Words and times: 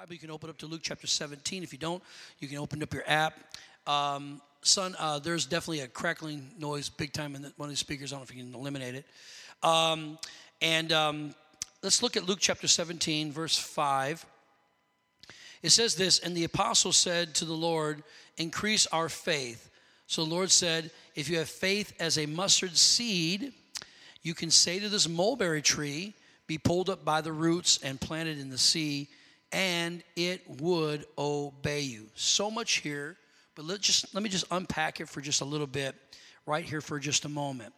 Bible, 0.00 0.14
you 0.14 0.18
can 0.18 0.30
open 0.30 0.48
up 0.48 0.56
to 0.56 0.66
Luke 0.66 0.80
chapter 0.82 1.06
17. 1.06 1.62
If 1.62 1.74
you 1.74 1.78
don't, 1.78 2.02
you 2.38 2.48
can 2.48 2.56
open 2.56 2.82
up 2.82 2.94
your 2.94 3.02
app. 3.06 3.34
Um, 3.86 4.40
son, 4.62 4.96
uh, 4.98 5.18
there's 5.18 5.44
definitely 5.44 5.80
a 5.80 5.88
crackling 5.88 6.52
noise 6.58 6.88
big 6.88 7.12
time 7.12 7.36
in 7.36 7.42
the, 7.42 7.52
one 7.58 7.68
of 7.68 7.74
the 7.74 7.76
speakers. 7.76 8.10
I 8.10 8.16
don't 8.16 8.20
know 8.20 8.22
if 8.22 8.34
you 8.34 8.42
can 8.42 8.54
eliminate 8.54 8.94
it. 8.94 9.04
Um, 9.62 10.18
and 10.62 10.90
um, 10.90 11.34
let's 11.82 12.02
look 12.02 12.16
at 12.16 12.24
Luke 12.24 12.38
chapter 12.40 12.66
17, 12.66 13.30
verse 13.30 13.58
5. 13.58 14.24
It 15.62 15.68
says 15.68 15.96
this, 15.96 16.18
and 16.18 16.34
the 16.34 16.44
apostle 16.44 16.92
said 16.92 17.34
to 17.34 17.44
the 17.44 17.52
Lord, 17.52 18.02
Increase 18.38 18.86
our 18.86 19.10
faith. 19.10 19.68
So 20.06 20.24
the 20.24 20.30
Lord 20.30 20.50
said, 20.50 20.90
If 21.14 21.28
you 21.28 21.36
have 21.36 21.50
faith 21.50 21.92
as 22.00 22.16
a 22.16 22.24
mustard 22.24 22.74
seed, 22.74 23.52
you 24.22 24.32
can 24.32 24.50
say 24.50 24.78
to 24.78 24.88
this 24.88 25.06
mulberry 25.06 25.60
tree, 25.60 26.14
Be 26.46 26.56
pulled 26.56 26.88
up 26.88 27.04
by 27.04 27.20
the 27.20 27.32
roots 27.32 27.78
and 27.82 28.00
planted 28.00 28.38
in 28.38 28.48
the 28.48 28.56
sea, 28.56 29.10
and 29.52 30.02
it 30.16 30.42
would 30.60 31.06
obey 31.18 31.80
you. 31.80 32.06
So 32.14 32.50
much 32.50 32.78
here, 32.78 33.16
but 33.54 33.64
let 33.64 33.80
just 33.80 34.14
let 34.14 34.22
me 34.22 34.28
just 34.28 34.44
unpack 34.50 35.00
it 35.00 35.08
for 35.08 35.20
just 35.20 35.40
a 35.40 35.44
little 35.44 35.66
bit, 35.66 35.94
right 36.46 36.64
here 36.64 36.80
for 36.80 36.98
just 36.98 37.24
a 37.24 37.28
moment. 37.28 37.72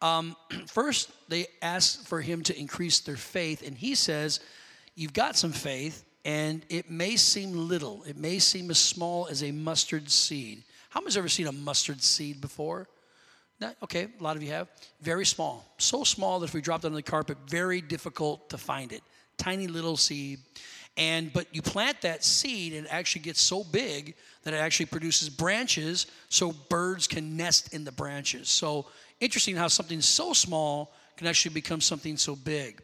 Um, 0.00 0.36
first, 0.66 1.10
they 1.28 1.46
ask 1.62 2.06
for 2.06 2.20
him 2.20 2.42
to 2.44 2.58
increase 2.58 3.00
their 3.00 3.16
faith, 3.16 3.66
and 3.66 3.76
he 3.76 3.94
says, 3.94 4.40
You've 4.94 5.12
got 5.12 5.36
some 5.36 5.52
faith, 5.52 6.04
and 6.24 6.64
it 6.68 6.90
may 6.90 7.16
seem 7.16 7.52
little, 7.52 8.02
it 8.04 8.16
may 8.16 8.38
seem 8.38 8.70
as 8.70 8.78
small 8.78 9.28
as 9.28 9.42
a 9.42 9.52
mustard 9.52 10.10
seed. 10.10 10.64
How 10.90 11.00
many's 11.00 11.16
ever 11.16 11.28
seen 11.28 11.46
a 11.46 11.52
mustard 11.52 12.02
seed 12.02 12.40
before? 12.40 12.88
Okay, 13.82 14.08
a 14.18 14.22
lot 14.22 14.36
of 14.36 14.42
you 14.42 14.50
have. 14.50 14.68
Very 15.00 15.26
small. 15.26 15.64
So 15.78 16.04
small 16.04 16.40
that 16.40 16.46
if 16.46 16.54
we 16.54 16.60
dropped 16.60 16.84
it 16.84 16.88
on 16.88 16.94
the 16.94 17.02
carpet, 17.02 17.38
very 17.48 17.80
difficult 17.80 18.48
to 18.50 18.58
find 18.58 18.92
it. 18.92 19.02
Tiny 19.36 19.66
little 19.66 19.96
seed. 19.96 20.38
And 20.96 21.32
but 21.32 21.46
you 21.52 21.62
plant 21.62 22.00
that 22.02 22.24
seed 22.24 22.72
and 22.72 22.86
it 22.86 22.92
actually 22.92 23.22
gets 23.22 23.40
so 23.40 23.62
big 23.64 24.14
that 24.44 24.54
it 24.54 24.56
actually 24.56 24.86
produces 24.86 25.28
branches 25.28 26.06
so 26.28 26.52
birds 26.68 27.06
can 27.06 27.36
nest 27.36 27.72
in 27.74 27.84
the 27.84 27.92
branches. 27.92 28.48
So 28.48 28.86
interesting 29.20 29.56
how 29.56 29.68
something 29.68 30.00
so 30.00 30.32
small 30.32 30.92
can 31.16 31.26
actually 31.26 31.54
become 31.54 31.80
something 31.80 32.16
so 32.16 32.34
big. 32.34 32.80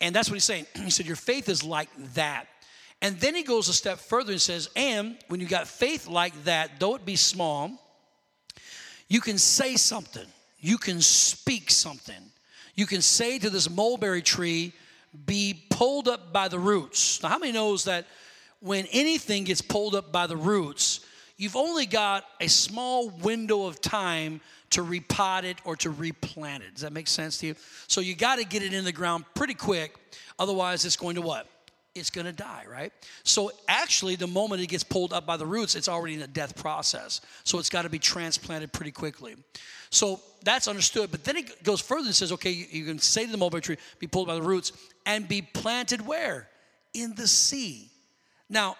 And 0.00 0.14
that's 0.14 0.28
what 0.28 0.34
he's 0.34 0.44
saying. 0.44 0.66
He 0.76 0.90
said, 0.90 1.06
Your 1.06 1.16
faith 1.16 1.48
is 1.48 1.62
like 1.62 1.88
that. 2.14 2.46
And 3.02 3.20
then 3.20 3.34
he 3.34 3.42
goes 3.42 3.68
a 3.68 3.74
step 3.74 3.98
further 3.98 4.32
and 4.32 4.40
says, 4.40 4.70
And 4.76 5.16
when 5.28 5.40
you 5.40 5.46
got 5.46 5.68
faith 5.68 6.08
like 6.08 6.44
that, 6.44 6.80
though 6.80 6.94
it 6.94 7.04
be 7.04 7.16
small, 7.16 7.70
you 9.08 9.20
can 9.20 9.38
say 9.38 9.76
something, 9.76 10.26
you 10.58 10.78
can 10.78 11.00
speak 11.00 11.70
something. 11.70 12.30
You 12.74 12.86
can 12.86 13.02
say 13.02 13.38
to 13.38 13.50
this 13.50 13.70
mulberry 13.70 14.22
tree, 14.22 14.72
Be 15.26 15.64
pulled 15.70 16.08
up 16.08 16.32
by 16.32 16.48
the 16.48 16.58
roots. 16.58 17.22
Now, 17.22 17.30
how 17.30 17.38
many 17.38 17.52
knows 17.52 17.84
that 17.84 18.06
when 18.60 18.86
anything 18.92 19.44
gets 19.44 19.60
pulled 19.60 19.94
up 19.94 20.10
by 20.10 20.26
the 20.26 20.36
roots, 20.36 21.00
you've 21.36 21.56
only 21.56 21.86
got 21.86 22.24
a 22.40 22.48
small 22.48 23.10
window 23.10 23.66
of 23.66 23.80
time 23.80 24.40
to 24.70 24.82
repot 24.82 25.44
it 25.44 25.58
or 25.64 25.76
to 25.76 25.90
replant 25.90 26.64
it. 26.64 26.74
Does 26.74 26.82
that 26.82 26.92
make 26.92 27.06
sense 27.06 27.38
to 27.38 27.46
you? 27.48 27.54
So 27.86 28.00
you 28.00 28.16
got 28.16 28.36
to 28.36 28.44
get 28.44 28.62
it 28.62 28.72
in 28.72 28.84
the 28.84 28.92
ground 28.92 29.24
pretty 29.34 29.54
quick. 29.54 29.94
Otherwise, 30.38 30.84
it's 30.84 30.96
going 30.96 31.14
to 31.14 31.20
what? 31.20 31.46
It's 31.94 32.10
going 32.10 32.24
to 32.24 32.32
die, 32.32 32.64
right? 32.68 32.92
So 33.22 33.52
actually, 33.68 34.16
the 34.16 34.26
moment 34.26 34.62
it 34.62 34.66
gets 34.66 34.82
pulled 34.82 35.12
up 35.12 35.26
by 35.26 35.36
the 35.36 35.46
roots, 35.46 35.76
it's 35.76 35.88
already 35.88 36.14
in 36.14 36.22
a 36.22 36.26
death 36.26 36.56
process. 36.56 37.20
So 37.44 37.60
it's 37.60 37.70
got 37.70 37.82
to 37.82 37.88
be 37.88 38.00
transplanted 38.00 38.72
pretty 38.72 38.90
quickly. 38.90 39.36
So 39.90 40.20
that's 40.42 40.66
understood. 40.66 41.12
But 41.12 41.22
then 41.22 41.36
it 41.36 41.62
goes 41.62 41.80
further 41.80 42.06
and 42.06 42.14
says, 42.14 42.32
okay, 42.32 42.50
you 42.50 42.84
can 42.84 42.98
say 42.98 43.26
to 43.26 43.30
the 43.30 43.38
mulberry 43.38 43.62
tree, 43.62 43.76
be 44.00 44.08
pulled 44.08 44.26
by 44.26 44.34
the 44.34 44.42
roots, 44.42 44.72
and 45.06 45.28
be 45.28 45.42
planted 45.42 46.06
where? 46.06 46.48
In 46.92 47.14
the 47.14 47.26
sea. 47.26 47.90
Now, 48.48 48.76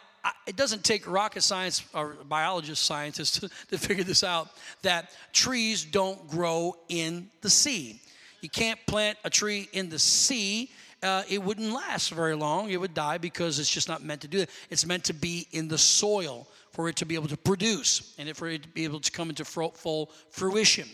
it 0.46 0.56
doesn't 0.56 0.84
take 0.84 1.08
rocket 1.10 1.42
science 1.42 1.84
or 1.94 2.16
biologist 2.28 2.84
scientists 2.84 3.40
to, 3.68 3.78
figure 3.78 4.04
this 4.04 4.24
out 4.24 4.48
that 4.82 5.10
trees 5.32 5.84
don't 5.84 6.28
grow 6.28 6.76
in 6.88 7.30
the 7.40 7.50
sea. 7.50 8.00
You 8.40 8.48
can't 8.48 8.78
plant 8.86 9.18
a 9.24 9.30
tree 9.30 9.68
in 9.72 9.88
the 9.88 9.98
sea. 9.98 10.70
Uh, 11.02 11.22
it 11.28 11.42
wouldn't 11.42 11.72
last 11.72 12.10
very 12.10 12.34
long. 12.34 12.70
It 12.70 12.78
would 12.78 12.94
die 12.94 13.18
because 13.18 13.58
it's 13.58 13.70
just 13.70 13.88
not 13.88 14.02
meant 14.02 14.22
to 14.22 14.28
do 14.28 14.38
that. 14.38 14.50
It's 14.70 14.86
meant 14.86 15.04
to 15.04 15.14
be 15.14 15.46
in 15.52 15.68
the 15.68 15.78
soil 15.78 16.46
for 16.72 16.88
it 16.88 16.96
to 16.96 17.06
be 17.06 17.14
able 17.14 17.28
to 17.28 17.36
produce 17.36 18.14
and 18.18 18.34
for 18.36 18.48
it 18.48 18.62
to 18.62 18.68
be 18.68 18.84
able 18.84 19.00
to 19.00 19.10
come 19.12 19.28
into 19.28 19.44
full 19.44 20.10
fruition. 20.30 20.88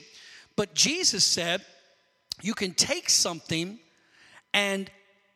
But 0.57 0.75
Jesus 0.75 1.25
said, 1.25 1.65
you 2.43 2.55
can 2.55 2.73
take 2.75 3.09
something 3.09 3.79
and 4.53 4.91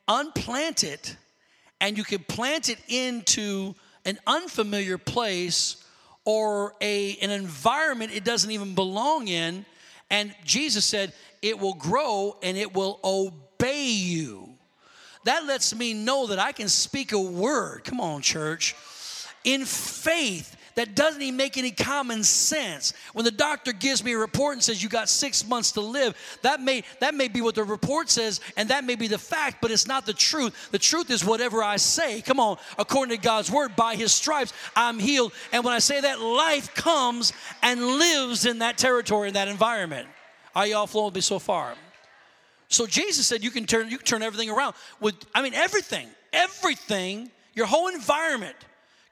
unplant 0.08 0.84
it, 0.84 1.16
and 1.80 1.96
you 1.96 2.04
can 2.04 2.20
plant 2.20 2.68
it 2.68 2.78
into 2.88 3.74
an 4.04 4.18
unfamiliar 4.26 4.98
place 4.98 5.76
or 6.24 6.74
a, 6.80 7.16
an 7.22 7.30
environment 7.30 8.12
it 8.14 8.24
doesn't 8.24 8.50
even 8.50 8.74
belong 8.74 9.28
in. 9.28 9.64
And 10.10 10.34
Jesus 10.44 10.84
said, 10.84 11.12
it 11.42 11.58
will 11.58 11.74
grow 11.74 12.36
and 12.42 12.56
it 12.56 12.74
will 12.74 13.00
obey 13.04 13.90
you. 13.90 14.48
That 15.24 15.46
lets 15.46 15.74
me 15.74 15.94
know 15.94 16.26
that 16.28 16.38
I 16.38 16.52
can 16.52 16.68
speak 16.68 17.12
a 17.12 17.20
word. 17.20 17.84
Come 17.84 18.00
on, 18.00 18.22
church. 18.22 18.74
In 19.42 19.64
faith 19.64 20.56
that 20.74 20.94
doesn't 20.94 21.22
even 21.22 21.36
make 21.36 21.56
any 21.56 21.70
common 21.70 22.24
sense. 22.24 22.92
When 23.12 23.24
the 23.24 23.30
doctor 23.30 23.72
gives 23.72 24.02
me 24.02 24.12
a 24.12 24.18
report 24.18 24.54
and 24.54 24.62
says 24.62 24.82
you 24.82 24.88
got 24.88 25.08
six 25.08 25.46
months 25.46 25.72
to 25.72 25.80
live, 25.80 26.16
that 26.42 26.60
may 26.60 26.82
that 27.00 27.14
may 27.14 27.28
be 27.28 27.40
what 27.40 27.54
the 27.54 27.64
report 27.64 28.10
says, 28.10 28.40
and 28.56 28.68
that 28.70 28.84
may 28.84 28.96
be 28.96 29.06
the 29.06 29.18
fact, 29.18 29.58
but 29.60 29.70
it's 29.70 29.86
not 29.86 30.06
the 30.06 30.12
truth. 30.12 30.70
The 30.72 30.78
truth 30.78 31.10
is 31.10 31.24
whatever 31.24 31.62
I 31.62 31.76
say. 31.76 32.20
Come 32.20 32.40
on, 32.40 32.58
according 32.78 33.16
to 33.16 33.22
God's 33.22 33.50
word, 33.50 33.76
by 33.76 33.94
his 33.94 34.12
stripes 34.12 34.52
I'm 34.74 34.98
healed. 34.98 35.32
And 35.52 35.64
when 35.64 35.74
I 35.74 35.78
say 35.78 36.00
that, 36.00 36.20
life 36.20 36.74
comes 36.74 37.32
and 37.62 37.80
lives 37.80 38.46
in 38.46 38.58
that 38.58 38.78
territory, 38.78 39.28
in 39.28 39.34
that 39.34 39.48
environment. 39.48 40.08
Are 40.54 40.66
y'all 40.66 40.86
flowing 40.86 41.06
with 41.06 41.16
me 41.16 41.20
so 41.20 41.38
far? 41.38 41.74
So 42.68 42.86
Jesus 42.86 43.26
said 43.26 43.44
you 43.44 43.50
can 43.50 43.66
turn 43.66 43.88
you 43.90 43.98
can 43.98 44.06
turn 44.06 44.22
everything 44.22 44.50
around 44.50 44.74
with 45.00 45.14
I 45.34 45.42
mean 45.42 45.54
everything, 45.54 46.08
everything, 46.32 47.30
your 47.54 47.66
whole 47.66 47.88
environment 47.88 48.56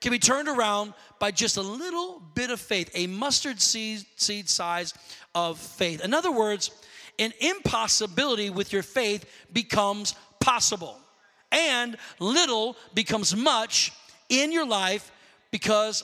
can 0.02 0.10
be 0.10 0.18
turned 0.18 0.48
around 0.48 0.92
by 1.18 1.30
just 1.30 1.56
a 1.56 1.62
little 1.62 2.20
bit 2.34 2.50
of 2.50 2.60
faith, 2.60 2.90
a 2.94 3.06
mustard 3.06 3.60
seed, 3.60 4.04
seed 4.16 4.48
size 4.48 4.92
of 5.34 5.58
faith. 5.58 6.04
In 6.04 6.12
other 6.12 6.32
words, 6.32 6.70
an 7.18 7.32
impossibility 7.40 8.50
with 8.50 8.72
your 8.72 8.82
faith 8.82 9.24
becomes 9.52 10.14
possible, 10.40 10.98
and 11.50 11.96
little 12.18 12.76
becomes 12.94 13.34
much 13.36 13.92
in 14.28 14.50
your 14.50 14.66
life 14.66 15.12
because 15.50 16.02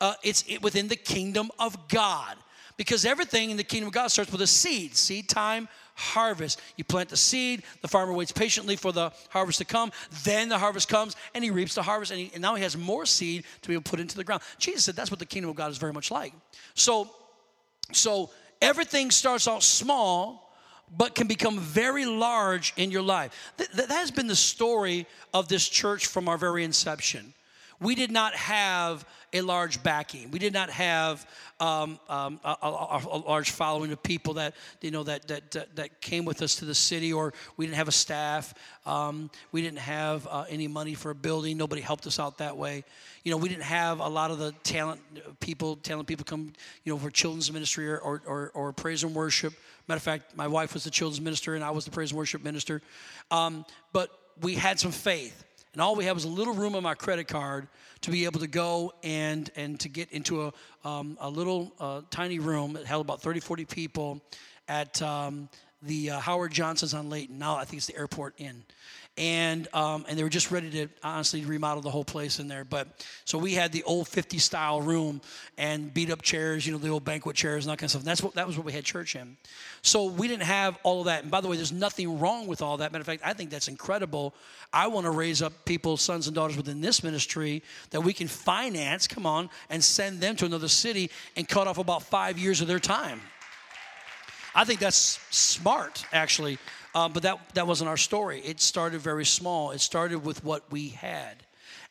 uh, 0.00 0.14
it's 0.22 0.44
within 0.60 0.88
the 0.88 0.96
kingdom 0.96 1.50
of 1.58 1.88
God. 1.88 2.36
Because 2.78 3.04
everything 3.04 3.50
in 3.50 3.58
the 3.58 3.64
kingdom 3.64 3.88
of 3.88 3.92
God 3.92 4.06
starts 4.06 4.32
with 4.32 4.40
a 4.40 4.46
seed, 4.46 4.96
seed 4.96 5.28
time, 5.28 5.68
harvest. 5.94 6.60
You 6.76 6.84
plant 6.84 7.08
the 7.08 7.16
seed, 7.16 7.64
the 7.82 7.88
farmer 7.88 8.12
waits 8.12 8.30
patiently 8.30 8.76
for 8.76 8.92
the 8.92 9.12
harvest 9.30 9.58
to 9.58 9.64
come, 9.64 9.90
then 10.22 10.48
the 10.48 10.58
harvest 10.58 10.88
comes, 10.88 11.16
and 11.34 11.42
he 11.42 11.50
reaps 11.50 11.74
the 11.74 11.82
harvest, 11.82 12.12
and, 12.12 12.20
he, 12.20 12.30
and 12.32 12.40
now 12.40 12.54
he 12.54 12.62
has 12.62 12.76
more 12.76 13.04
seed 13.04 13.44
to 13.62 13.68
be 13.68 13.74
able 13.74 13.82
to 13.82 13.90
put 13.90 13.98
into 13.98 14.16
the 14.16 14.22
ground. 14.22 14.42
Jesus 14.58 14.84
said 14.84 14.94
that's 14.94 15.10
what 15.10 15.18
the 15.18 15.26
kingdom 15.26 15.50
of 15.50 15.56
God 15.56 15.72
is 15.72 15.76
very 15.76 15.92
much 15.92 16.12
like. 16.12 16.32
So, 16.74 17.10
so 17.92 18.30
everything 18.62 19.10
starts 19.10 19.48
out 19.48 19.64
small, 19.64 20.54
but 20.96 21.16
can 21.16 21.26
become 21.26 21.58
very 21.58 22.06
large 22.06 22.74
in 22.76 22.92
your 22.92 23.02
life. 23.02 23.52
Th- 23.58 23.70
that 23.70 23.90
has 23.90 24.12
been 24.12 24.28
the 24.28 24.36
story 24.36 25.04
of 25.34 25.48
this 25.48 25.68
church 25.68 26.06
from 26.06 26.28
our 26.28 26.38
very 26.38 26.62
inception. 26.62 27.34
We 27.80 27.96
did 27.96 28.12
not 28.12 28.34
have 28.34 29.04
a 29.32 29.40
large 29.42 29.82
backing. 29.82 30.30
We 30.30 30.38
did 30.38 30.52
not 30.52 30.70
have 30.70 31.26
um, 31.60 31.98
um, 32.08 32.40
a, 32.44 32.56
a, 32.62 33.02
a, 33.10 33.18
large 33.18 33.50
following 33.50 33.92
of 33.92 34.02
people 34.02 34.34
that 34.34 34.54
you 34.80 34.90
know 34.90 35.02
that, 35.02 35.28
that, 35.28 35.50
that 35.50 35.76
that 35.76 36.00
came 36.00 36.24
with 36.24 36.40
us 36.40 36.56
to 36.56 36.64
the 36.64 36.74
city, 36.74 37.12
or 37.12 37.34
we 37.56 37.66
didn't 37.66 37.76
have 37.76 37.88
a 37.88 37.92
staff. 37.92 38.54
Um, 38.86 39.30
we 39.52 39.60
didn't 39.60 39.80
have 39.80 40.26
uh, 40.30 40.44
any 40.48 40.68
money 40.68 40.94
for 40.94 41.10
a 41.10 41.14
building. 41.14 41.56
Nobody 41.56 41.82
helped 41.82 42.06
us 42.06 42.18
out 42.18 42.38
that 42.38 42.56
way. 42.56 42.84
You 43.24 43.32
know, 43.32 43.36
we 43.36 43.48
didn't 43.48 43.64
have 43.64 44.00
a 44.00 44.08
lot 44.08 44.30
of 44.30 44.38
the 44.38 44.52
talent 44.62 45.00
people. 45.40 45.76
Talent 45.76 46.08
people 46.08 46.24
come, 46.24 46.52
you 46.84 46.92
know, 46.92 46.98
for 46.98 47.10
children's 47.10 47.52
ministry 47.52 47.88
or 47.88 47.98
or, 47.98 48.22
or, 48.26 48.50
or 48.54 48.72
praise 48.72 49.04
and 49.04 49.14
worship. 49.14 49.52
Matter 49.88 49.96
of 49.96 50.02
fact, 50.02 50.36
my 50.36 50.46
wife 50.46 50.74
was 50.74 50.84
the 50.84 50.90
children's 50.90 51.20
minister, 51.20 51.54
and 51.54 51.64
I 51.64 51.70
was 51.70 51.84
the 51.84 51.90
praise 51.90 52.12
and 52.12 52.18
worship 52.18 52.42
minister. 52.42 52.80
Um, 53.30 53.64
but 53.92 54.10
we 54.40 54.54
had 54.54 54.78
some 54.78 54.92
faith 54.92 55.44
and 55.72 55.82
all 55.82 55.94
we 55.94 56.04
had 56.04 56.12
was 56.12 56.24
a 56.24 56.28
little 56.28 56.54
room 56.54 56.74
on 56.74 56.82
my 56.82 56.94
credit 56.94 57.28
card 57.28 57.68
to 58.00 58.10
be 58.10 58.24
able 58.24 58.40
to 58.40 58.46
go 58.46 58.92
and 59.02 59.50
and 59.56 59.78
to 59.80 59.88
get 59.88 60.10
into 60.12 60.44
a, 60.44 60.88
um, 60.88 61.16
a 61.20 61.28
little 61.28 61.72
uh, 61.80 62.02
tiny 62.10 62.38
room 62.38 62.74
that 62.74 62.86
held 62.86 63.04
about 63.04 63.20
30 63.20 63.40
40 63.40 63.64
people 63.64 64.20
at 64.68 65.00
um, 65.02 65.48
the 65.82 66.10
uh, 66.10 66.20
howard 66.20 66.52
johnson's 66.52 66.94
on 66.94 67.10
layton. 67.10 67.38
Now 67.38 67.56
i 67.56 67.64
think 67.64 67.78
it's 67.78 67.86
the 67.86 67.96
airport 67.96 68.34
inn 68.38 68.64
and 69.18 69.66
um, 69.74 70.06
and 70.08 70.16
they 70.16 70.22
were 70.22 70.28
just 70.28 70.50
ready 70.50 70.70
to 70.70 70.88
honestly 71.02 71.44
remodel 71.44 71.82
the 71.82 71.90
whole 71.90 72.04
place 72.04 72.38
in 72.38 72.46
there. 72.46 72.64
But 72.64 73.04
so 73.24 73.36
we 73.36 73.52
had 73.52 73.72
the 73.72 73.82
old 73.82 74.06
50 74.06 74.38
style 74.38 74.80
room 74.80 75.20
and 75.58 75.92
beat 75.92 76.10
up 76.10 76.22
chairs, 76.22 76.66
you 76.66 76.72
know, 76.72 76.78
the 76.78 76.88
old 76.88 77.04
banquet 77.04 77.34
chairs 77.34 77.66
and 77.66 77.72
that 77.72 77.78
kind 77.78 77.86
of 77.86 77.90
stuff. 77.90 78.02
And 78.02 78.08
that's 78.08 78.22
what 78.22 78.34
that 78.34 78.46
was 78.46 78.56
what 78.56 78.64
we 78.64 78.72
had 78.72 78.84
church 78.84 79.16
in. 79.16 79.36
So 79.82 80.06
we 80.06 80.28
didn't 80.28 80.44
have 80.44 80.78
all 80.84 81.00
of 81.00 81.06
that. 81.06 81.22
And 81.22 81.30
by 81.30 81.40
the 81.40 81.48
way, 81.48 81.56
there's 81.56 81.72
nothing 81.72 82.20
wrong 82.20 82.46
with 82.46 82.62
all 82.62 82.76
that. 82.76 82.92
Matter 82.92 83.02
of 83.02 83.06
fact, 83.06 83.22
I 83.24 83.32
think 83.32 83.50
that's 83.50 83.68
incredible. 83.68 84.34
I 84.72 84.86
want 84.86 85.04
to 85.04 85.10
raise 85.10 85.42
up 85.42 85.64
people, 85.64 85.96
sons 85.96 86.28
and 86.28 86.34
daughters 86.34 86.56
within 86.56 86.80
this 86.80 87.02
ministry 87.02 87.62
that 87.90 88.00
we 88.00 88.12
can 88.12 88.28
finance. 88.28 89.08
Come 89.08 89.26
on, 89.26 89.50
and 89.68 89.82
send 89.82 90.20
them 90.20 90.36
to 90.36 90.46
another 90.46 90.68
city 90.68 91.10
and 91.36 91.48
cut 91.48 91.66
off 91.66 91.78
about 91.78 92.04
five 92.04 92.38
years 92.38 92.60
of 92.60 92.68
their 92.68 92.78
time. 92.78 93.20
I 94.54 94.64
think 94.64 94.80
that's 94.80 95.20
smart, 95.30 96.04
actually. 96.12 96.58
Um, 96.98 97.12
but 97.12 97.22
that, 97.22 97.38
that 97.54 97.68
wasn't 97.68 97.88
our 97.88 97.96
story. 97.96 98.40
It 98.40 98.60
started 98.60 99.00
very 99.00 99.24
small. 99.24 99.70
It 99.70 99.80
started 99.80 100.24
with 100.24 100.42
what 100.42 100.68
we 100.72 100.88
had. 100.88 101.36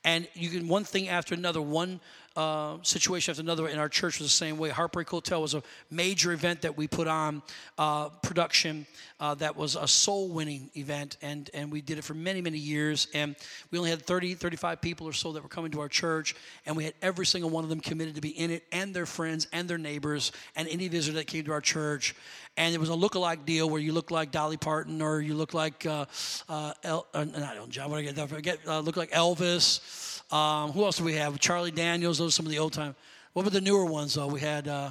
And 0.04 0.28
you 0.34 0.50
can, 0.50 0.68
one 0.68 0.84
thing 0.84 1.08
after 1.08 1.34
another, 1.34 1.62
one 1.62 2.02
uh, 2.38 2.78
situation 2.84 3.32
after 3.32 3.42
another 3.42 3.68
in 3.68 3.80
our 3.80 3.90
church 3.90 4.20
was 4.20 4.28
the 4.28 4.32
same 4.32 4.60
way. 4.60 4.70
Heartbreak 4.70 5.10
Hotel 5.10 5.42
was 5.42 5.56
a 5.56 5.64
major 5.90 6.32
event 6.32 6.62
that 6.62 6.78
we 6.78 6.88
put 6.88 7.08
on, 7.08 7.42
uh, 7.80 8.10
production 8.10 8.86
uh, 9.20 9.34
that 9.36 9.58
was 9.58 9.76
a 9.76 9.88
soul 9.88 10.30
winning 10.30 10.70
event, 10.78 11.18
and, 11.24 11.50
and 11.56 11.72
we 11.72 11.82
did 11.82 11.98
it 11.98 12.04
for 12.04 12.14
many, 12.14 12.40
many 12.40 12.60
years. 12.60 13.08
And 13.16 13.36
we 13.72 13.80
only 13.80 13.90
had 13.90 14.04
30, 14.04 14.36
35 14.36 14.82
people 14.82 15.08
or 15.08 15.14
so 15.14 15.32
that 15.32 15.42
were 15.42 15.50
coming 15.50 15.72
to 15.72 15.82
our 15.82 15.90
church, 15.90 16.36
and 16.68 16.78
we 16.78 16.84
had 16.84 16.94
every 17.02 17.26
single 17.26 17.50
one 17.50 17.64
of 17.64 17.72
them 17.72 17.80
committed 17.80 18.14
to 18.16 18.22
be 18.22 18.30
in 18.30 18.52
it, 18.52 18.64
and 18.72 18.94
their 18.94 19.08
friends, 19.08 19.48
and 19.52 19.68
their 19.68 19.80
neighbors, 19.80 20.32
and 20.56 20.68
any 20.68 20.88
visitor 20.90 21.18
that 21.18 21.26
came 21.26 21.44
to 21.46 21.52
our 21.52 21.62
church. 21.62 22.16
And 22.56 22.74
it 22.74 22.80
was 22.80 22.90
a 22.90 22.96
look-alike 22.96 23.46
deal 23.46 23.68
where 23.68 23.82
you 23.82 23.94
look 23.94 24.12
like 24.12 24.32
Dolly 24.32 24.58
Parton 24.58 25.02
or 25.02 25.22
you 25.22 25.34
look 25.34 25.56
like, 25.56 25.86
uh, 25.86 26.06
uh, 26.50 26.74
El, 26.84 27.08
uh, 27.14 27.24
not 27.24 27.70
John, 27.70 27.90
what 27.90 27.98
I 27.98 28.04
get 28.04 28.16
that? 28.16 28.30
Forget, 28.30 28.66
look 28.68 28.98
like 28.98 29.12
Elvis. 29.12 30.17
Um, 30.32 30.72
who 30.72 30.84
else 30.84 30.98
do 30.98 31.04
we 31.04 31.14
have? 31.14 31.40
Charlie 31.40 31.72
Daniels. 31.72 32.18
Those 32.18 32.30
are 32.30 32.32
some 32.32 32.46
of 32.46 32.52
the 32.52 32.60
old 32.60 32.74
time. 32.74 32.96
What 33.34 33.46
were 33.46 33.52
the 33.52 33.62
newer 33.62 33.86
ones 33.86 34.16
though? 34.16 34.28
We 34.28 34.40
had, 34.40 34.68
uh, 34.68 34.90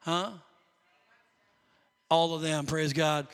huh? 0.00 0.30
All 2.10 2.34
of 2.34 2.40
them, 2.40 2.64
praise 2.64 2.94
God. 2.94 3.26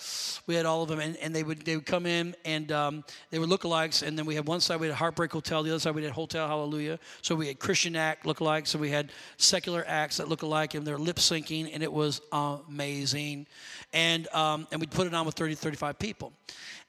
We 0.49 0.57
had 0.57 0.67
all 0.67 0.83
of 0.83 0.89
them, 0.89 0.99
and, 0.99 1.17
and 1.19 1.33
they 1.33 1.45
would 1.45 1.65
they 1.65 1.77
would 1.77 1.87
come 1.87 2.07
in, 2.07 2.35
and 2.45 2.73
um, 2.73 3.05
they 3.31 3.39
were 3.39 3.47
lookalikes. 3.47 4.03
And 4.03 4.19
then 4.19 4.27
we 4.27 4.35
had 4.35 4.49
one 4.49 4.59
side 4.59 4.81
we 4.81 4.89
had 4.89 4.97
Heartbreak 4.97 5.31
Hotel, 5.31 5.63
the 5.63 5.71
other 5.71 5.79
side 5.79 5.95
we 5.95 6.03
had 6.03 6.11
Hotel 6.11 6.49
Hallelujah. 6.49 6.99
So 7.23 7.37
we 7.37 7.47
had 7.47 7.61
Christian 7.61 7.95
act 7.95 8.25
lookalikes, 8.25 8.67
so 8.67 8.81
we 8.81 8.91
had 8.91 9.13
secular 9.37 9.85
acts 9.87 10.17
that 10.17 10.29
look 10.29 10.43
alike, 10.43 10.75
and 10.75 10.85
they're 10.85 10.99
lip 10.99 11.19
syncing, 11.19 11.71
and 11.73 11.85
it 11.85 11.93
was 11.93 12.21
amazing. 12.33 13.47
And 13.93 14.27
um, 14.35 14.67
and 14.73 14.81
we 14.81 14.89
put 14.89 15.07
it 15.07 15.15
on 15.15 15.25
with 15.25 15.37
30, 15.37 15.55
35 15.55 15.97
people, 16.01 16.33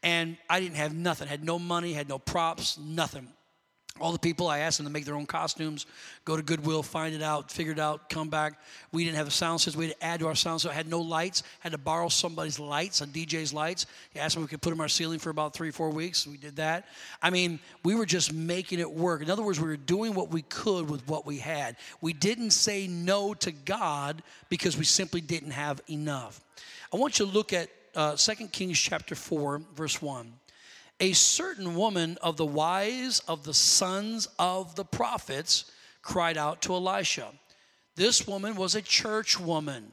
and 0.01 0.37
I 0.49 0.59
didn't 0.59 0.77
have 0.77 0.95
nothing, 0.95 1.27
had 1.27 1.43
no 1.43 1.59
money, 1.59 1.93
had 1.93 2.09
no 2.09 2.17
props, 2.17 2.79
nothing 2.79 3.27
all 4.01 4.11
the 4.11 4.19
people 4.19 4.47
i 4.47 4.59
asked 4.59 4.77
them 4.77 4.85
to 4.85 4.91
make 4.91 5.05
their 5.05 5.15
own 5.15 5.25
costumes 5.25 5.85
go 6.25 6.35
to 6.35 6.43
goodwill 6.43 6.83
find 6.83 7.15
it 7.15 7.21
out 7.21 7.49
figure 7.49 7.71
it 7.71 7.79
out 7.79 8.09
come 8.09 8.29
back. 8.29 8.59
We 8.91 9.05
didn't 9.05 9.17
have 9.17 9.27
a 9.27 9.31
sound 9.31 9.61
system 9.61 9.79
we 9.79 9.87
had 9.87 9.99
to 9.99 10.05
add 10.05 10.19
to 10.19 10.27
our 10.27 10.35
sound 10.35 10.61
so 10.61 10.69
i 10.69 10.73
had 10.73 10.89
no 10.89 10.99
lights 10.99 11.43
had 11.61 11.71
to 11.71 11.77
borrow 11.77 12.09
somebody's 12.09 12.59
lights 12.59 12.99
a 13.01 13.07
dj's 13.07 13.53
lights. 13.53 13.85
He 14.11 14.19
asked 14.19 14.35
me 14.35 14.43
if 14.43 14.49
we 14.49 14.51
could 14.51 14.61
put 14.61 14.71
them 14.71 14.81
on 14.81 14.85
our 14.85 14.89
ceiling 14.89 15.19
for 15.19 15.29
about 15.29 15.53
three 15.53 15.71
four 15.71 15.89
weeks 15.89 16.27
we 16.27 16.37
did 16.37 16.57
that. 16.57 16.87
I 17.21 17.29
mean 17.29 17.59
we 17.83 17.95
were 17.95 18.05
just 18.05 18.33
making 18.33 18.79
it 18.79 18.91
work. 18.91 19.21
In 19.21 19.29
other 19.29 19.43
words 19.43 19.61
we 19.61 19.67
were 19.67 19.77
doing 19.77 20.13
what 20.13 20.29
we 20.29 20.41
could 20.41 20.89
with 20.89 21.07
what 21.07 21.25
we 21.25 21.37
had. 21.37 21.77
We 22.01 22.11
didn't 22.11 22.51
say 22.51 22.87
no 22.87 23.33
to 23.35 23.51
god 23.51 24.23
because 24.49 24.77
we 24.77 24.83
simply 24.83 25.21
didn't 25.21 25.51
have 25.51 25.81
enough. 25.89 26.41
I 26.93 26.97
want 26.97 27.19
you 27.19 27.25
to 27.25 27.31
look 27.31 27.53
at 27.53 27.69
uh, 27.95 28.17
2 28.17 28.47
kings 28.49 28.77
chapter 28.77 29.15
4 29.15 29.61
verse 29.73 30.01
1 30.01 30.33
a 30.99 31.13
certain 31.13 31.75
woman 31.75 32.17
of 32.21 32.37
the 32.37 32.45
wise 32.45 33.19
of 33.27 33.43
the 33.43 33.53
sons 33.53 34.27
of 34.39 34.75
the 34.75 34.85
prophets 34.85 35.71
cried 36.01 36.37
out 36.37 36.61
to 36.61 36.73
Elisha. 36.73 37.31
This 37.95 38.27
woman 38.27 38.55
was 38.55 38.75
a 38.75 38.81
church 38.81 39.39
woman. 39.39 39.91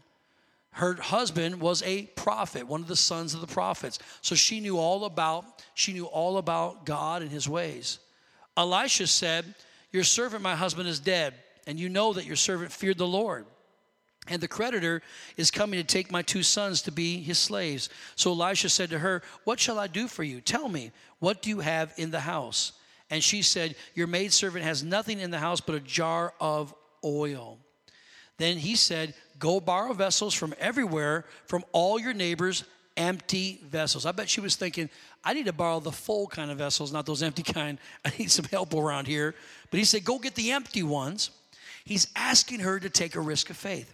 Her 0.73 0.95
husband 0.95 1.61
was 1.61 1.83
a 1.83 2.05
prophet, 2.17 2.67
one 2.67 2.81
of 2.81 2.89
the 2.89 2.97
sons 2.97 3.35
of 3.35 3.41
the 3.41 3.47
prophets. 3.47 3.99
So 4.23 4.35
she 4.35 4.61
knew 4.61 4.79
all 4.79 5.05
about 5.05 5.45
she 5.75 5.93
knew 5.93 6.05
all 6.05 6.39
about 6.39 6.87
God 6.87 7.23
and 7.23 7.31
his 7.31 7.49
ways. 7.49 7.99
Elisha 8.57 9.07
said, 9.07 9.55
"Your 9.91 10.05
servant 10.05 10.43
my 10.43 10.55
husband 10.55 10.89
is 10.89 11.01
dead, 11.01 11.35
and 11.67 11.79
you 11.79 11.89
know 11.89 12.13
that 12.13 12.27
your 12.27 12.37
servant 12.37 12.73
feared 12.73 12.99
the 12.99 13.07
Lord." 13.07 13.47
And 14.29 14.41
the 14.41 14.49
creditor 14.49 15.03
is 15.37 15.51
coming 15.51 15.81
to 15.81 15.85
take 15.85 16.13
my 16.13 16.23
two 16.23 16.43
sons 16.43 16.83
to 16.83 16.93
be 16.93 17.21
his 17.21 17.39
slaves. 17.39 17.89
So 18.15 18.31
Elisha 18.31 18.69
said 18.69 18.91
to 18.91 19.01
her, 19.01 19.23
What 19.45 19.59
shall 19.59 19.79
I 19.79 19.89
do 19.89 20.07
for 20.07 20.23
you? 20.23 20.41
Tell 20.41 20.69
me, 20.69 20.93
what 21.19 21.43
do 21.43 21.51
you 21.51 21.61
have 21.61 21.93
in 21.97 22.11
the 22.13 22.21
house? 22.21 22.73
And 23.11 23.23
she 23.23 23.43
said, 23.43 23.75
Your 23.95 24.07
maidservant 24.07 24.65
has 24.65 24.85
nothing 24.85 25.19
in 25.19 25.31
the 25.31 25.39
house 25.39 25.61
but 25.61 25.75
a 25.75 25.81
jar 25.81 26.35
of 26.41 26.73
oil. 27.05 27.59
Then 28.39 28.59
he 28.59 28.77
said, 28.77 29.15
Go 29.39 29.61
borrow 29.61 29.93
vessels 29.93 30.35
from 30.35 30.55
everywhere, 30.59 31.25
from 31.47 31.65
all 31.73 31.99
your 31.99 32.15
neighbors, 32.15 32.65
empty 32.97 33.61
vessels. 33.69 34.07
I 34.07 34.13
bet 34.13 34.29
she 34.29 34.41
was 34.41 34.55
thinking, 34.55 34.89
I 35.25 35.35
need 35.35 35.47
to 35.47 35.53
borrow 35.53 35.81
the 35.81 35.93
full 35.93 36.29
kind 36.29 36.51
of 36.51 36.59
vessels, 36.59 36.93
not 36.93 37.07
those 37.07 37.25
empty 37.25 37.43
kind. 37.53 37.79
I 38.05 38.13
need 38.19 38.31
some 38.31 38.45
help 38.45 38.73
around 38.73 39.09
here. 39.09 39.35
But 39.73 39.79
he 39.79 39.85
said, 39.85 40.05
Go 40.05 40.21
get 40.21 40.37
the 40.37 40.53
empty 40.53 40.85
ones. 40.85 41.31
He's 41.85 42.07
asking 42.15 42.61
her 42.61 42.79
to 42.79 42.89
take 42.89 43.17
a 43.17 43.21
risk 43.21 43.51
of 43.51 43.57
faith. 43.57 43.93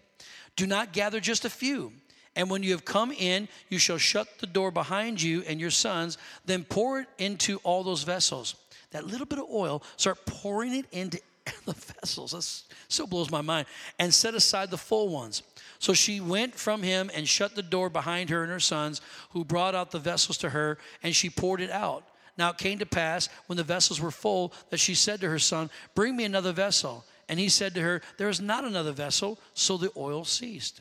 Do 0.58 0.66
not 0.66 0.92
gather 0.92 1.20
just 1.20 1.44
a 1.44 1.50
few. 1.50 1.92
And 2.34 2.50
when 2.50 2.64
you 2.64 2.72
have 2.72 2.84
come 2.84 3.12
in, 3.12 3.46
you 3.68 3.78
shall 3.78 3.96
shut 3.96 4.40
the 4.40 4.46
door 4.46 4.72
behind 4.72 5.22
you 5.22 5.44
and 5.46 5.60
your 5.60 5.70
sons, 5.70 6.18
then 6.46 6.64
pour 6.64 6.98
it 6.98 7.06
into 7.16 7.58
all 7.58 7.84
those 7.84 8.02
vessels. 8.02 8.56
That 8.90 9.06
little 9.06 9.24
bit 9.24 9.38
of 9.38 9.46
oil, 9.48 9.84
start 9.96 10.26
pouring 10.26 10.74
it 10.74 10.86
into 10.90 11.20
the 11.64 11.74
vessels. 11.74 12.32
That 12.32 12.42
so 12.92 13.06
blows 13.06 13.30
my 13.30 13.40
mind. 13.40 13.68
And 14.00 14.12
set 14.12 14.34
aside 14.34 14.72
the 14.72 14.76
full 14.76 15.10
ones. 15.10 15.44
So 15.78 15.94
she 15.94 16.20
went 16.20 16.56
from 16.56 16.82
him 16.82 17.08
and 17.14 17.28
shut 17.28 17.54
the 17.54 17.62
door 17.62 17.88
behind 17.88 18.28
her 18.30 18.42
and 18.42 18.50
her 18.50 18.58
sons, 18.58 19.00
who 19.30 19.44
brought 19.44 19.76
out 19.76 19.92
the 19.92 20.00
vessels 20.00 20.38
to 20.38 20.50
her, 20.50 20.78
and 21.04 21.14
she 21.14 21.30
poured 21.30 21.60
it 21.60 21.70
out. 21.70 22.02
Now 22.36 22.50
it 22.50 22.58
came 22.58 22.80
to 22.80 22.86
pass, 22.86 23.28
when 23.46 23.58
the 23.58 23.62
vessels 23.62 24.00
were 24.00 24.10
full, 24.10 24.52
that 24.70 24.80
she 24.80 24.96
said 24.96 25.20
to 25.20 25.28
her 25.28 25.38
son, 25.38 25.70
Bring 25.94 26.16
me 26.16 26.24
another 26.24 26.52
vessel. 26.52 27.04
And 27.28 27.38
he 27.38 27.48
said 27.48 27.74
to 27.74 27.82
her, 27.82 28.02
There 28.16 28.28
is 28.28 28.40
not 28.40 28.64
another 28.64 28.92
vessel. 28.92 29.38
So 29.54 29.76
the 29.76 29.92
oil 29.96 30.24
ceased. 30.24 30.80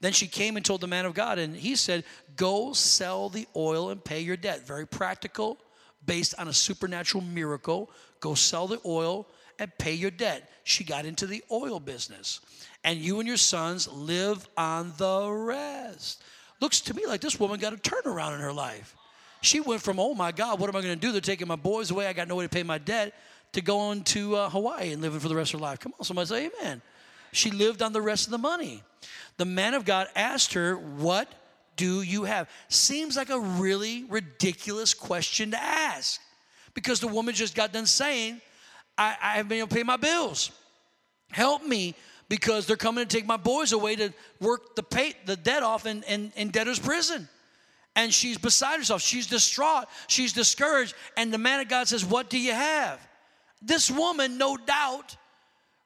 Then 0.00 0.12
she 0.12 0.26
came 0.26 0.56
and 0.56 0.64
told 0.64 0.80
the 0.80 0.88
man 0.88 1.06
of 1.06 1.14
God, 1.14 1.38
and 1.38 1.54
he 1.54 1.76
said, 1.76 2.04
Go 2.36 2.72
sell 2.72 3.28
the 3.28 3.46
oil 3.54 3.90
and 3.90 4.02
pay 4.02 4.20
your 4.20 4.36
debt. 4.36 4.66
Very 4.66 4.86
practical, 4.86 5.58
based 6.04 6.34
on 6.38 6.48
a 6.48 6.52
supernatural 6.52 7.22
miracle. 7.22 7.90
Go 8.20 8.34
sell 8.34 8.66
the 8.66 8.80
oil 8.84 9.28
and 9.58 9.70
pay 9.78 9.92
your 9.92 10.10
debt. 10.10 10.50
She 10.64 10.82
got 10.82 11.04
into 11.04 11.26
the 11.26 11.44
oil 11.52 11.78
business. 11.78 12.40
And 12.84 12.98
you 12.98 13.20
and 13.20 13.28
your 13.28 13.36
sons 13.36 13.86
live 13.88 14.48
on 14.56 14.92
the 14.96 15.30
rest. 15.30 16.22
Looks 16.60 16.80
to 16.82 16.94
me 16.94 17.06
like 17.06 17.20
this 17.20 17.38
woman 17.38 17.60
got 17.60 17.72
a 17.72 17.76
turnaround 17.76 18.34
in 18.34 18.40
her 18.40 18.52
life. 18.52 18.96
She 19.40 19.60
went 19.60 19.82
from, 19.82 20.00
oh 20.00 20.14
my 20.14 20.32
God, 20.32 20.58
what 20.58 20.68
am 20.68 20.76
I 20.76 20.82
going 20.82 20.94
to 20.94 21.00
do? 21.00 21.12
They're 21.12 21.20
taking 21.20 21.48
my 21.48 21.56
boys 21.56 21.90
away. 21.90 22.06
I 22.06 22.12
got 22.12 22.28
no 22.28 22.36
way 22.36 22.44
to 22.44 22.48
pay 22.48 22.62
my 22.62 22.78
debt 22.78 23.14
to 23.52 23.60
going 23.60 24.02
to 24.04 24.36
uh, 24.36 24.50
Hawaii 24.50 24.92
and 24.92 25.02
living 25.02 25.20
for 25.20 25.28
the 25.28 25.34
rest 25.34 25.54
of 25.54 25.60
her 25.60 25.64
life. 25.64 25.80
Come 25.80 25.92
on, 25.98 26.04
somebody 26.04 26.26
say 26.26 26.50
amen. 26.60 26.82
She 27.32 27.50
lived 27.50 27.82
on 27.82 27.92
the 27.92 28.02
rest 28.02 28.26
of 28.26 28.30
the 28.30 28.38
money. 28.38 28.82
The 29.36 29.44
man 29.44 29.74
of 29.74 29.84
God 29.84 30.08
asked 30.14 30.54
her, 30.54 30.74
What 30.76 31.28
do 31.76 32.02
you 32.02 32.24
have? 32.24 32.48
Seems 32.68 33.16
like 33.16 33.30
a 33.30 33.40
really 33.40 34.04
ridiculous 34.04 34.94
question 34.94 35.52
to 35.52 35.62
ask 35.62 36.20
because 36.74 37.00
the 37.00 37.08
woman 37.08 37.34
just 37.34 37.54
got 37.54 37.72
done 37.72 37.86
saying, 37.86 38.40
I, 38.96 39.16
I 39.20 39.30
haven't 39.32 39.48
been 39.48 39.58
able 39.58 39.68
to 39.68 39.74
pay 39.74 39.82
my 39.82 39.96
bills. 39.96 40.50
Help 41.30 41.64
me 41.64 41.94
because 42.28 42.66
they're 42.66 42.76
coming 42.76 43.06
to 43.06 43.16
take 43.16 43.26
my 43.26 43.36
boys 43.36 43.72
away 43.72 43.96
to 43.96 44.12
work 44.40 44.74
the 44.76 44.82
pay, 44.82 45.14
the 45.24 45.36
debt 45.36 45.62
off 45.62 45.86
in, 45.86 46.02
in, 46.04 46.32
in 46.36 46.50
debtor's 46.50 46.78
prison. 46.78 47.28
And 47.94 48.12
she's 48.12 48.38
beside 48.38 48.78
herself. 48.78 49.02
She's 49.02 49.26
distraught. 49.26 49.84
She's 50.06 50.32
discouraged. 50.32 50.94
And 51.16 51.32
the 51.32 51.38
man 51.38 51.60
of 51.60 51.68
God 51.68 51.88
says, 51.88 52.04
What 52.04 52.30
do 52.30 52.38
you 52.38 52.52
have? 52.52 53.06
This 53.62 53.90
woman, 53.90 54.38
no 54.38 54.56
doubt, 54.56 55.16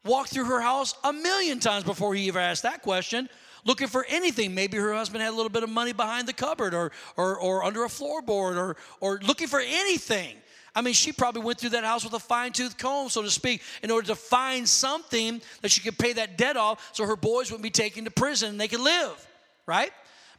walked 0.04 0.30
through 0.30 0.46
her 0.46 0.60
house 0.60 0.94
a 1.04 1.12
million 1.12 1.60
times 1.60 1.84
before 1.84 2.14
he 2.14 2.28
ever 2.28 2.38
asked 2.38 2.62
that 2.62 2.82
question, 2.82 3.28
looking 3.64 3.88
for 3.88 4.06
anything. 4.08 4.54
Maybe 4.54 4.78
her 4.78 4.94
husband 4.94 5.22
had 5.22 5.30
a 5.30 5.36
little 5.36 5.50
bit 5.50 5.62
of 5.62 5.68
money 5.68 5.92
behind 5.92 6.26
the 6.26 6.32
cupboard 6.32 6.72
or, 6.72 6.92
or, 7.16 7.38
or 7.38 7.64
under 7.64 7.84
a 7.84 7.88
floorboard 7.88 8.56
or, 8.56 8.76
or 9.00 9.20
looking 9.22 9.48
for 9.48 9.60
anything. 9.60 10.36
I 10.74 10.82
mean, 10.82 10.94
she 10.94 11.10
probably 11.10 11.42
went 11.42 11.58
through 11.58 11.70
that 11.70 11.84
house 11.84 12.04
with 12.04 12.12
a 12.12 12.18
fine 12.18 12.52
tooth 12.52 12.76
comb, 12.76 13.08
so 13.08 13.22
to 13.22 13.30
speak, 13.30 13.62
in 13.82 13.90
order 13.90 14.08
to 14.08 14.14
find 14.14 14.68
something 14.68 15.40
that 15.62 15.70
she 15.70 15.80
could 15.80 15.98
pay 15.98 16.12
that 16.14 16.36
debt 16.36 16.56
off 16.56 16.90
so 16.92 17.06
her 17.06 17.16
boys 17.16 17.50
wouldn't 17.50 17.62
be 17.62 17.70
taken 17.70 18.04
to 18.04 18.10
prison 18.10 18.50
and 18.50 18.60
they 18.60 18.68
could 18.68 18.80
live, 18.80 19.26
right? 19.64 19.90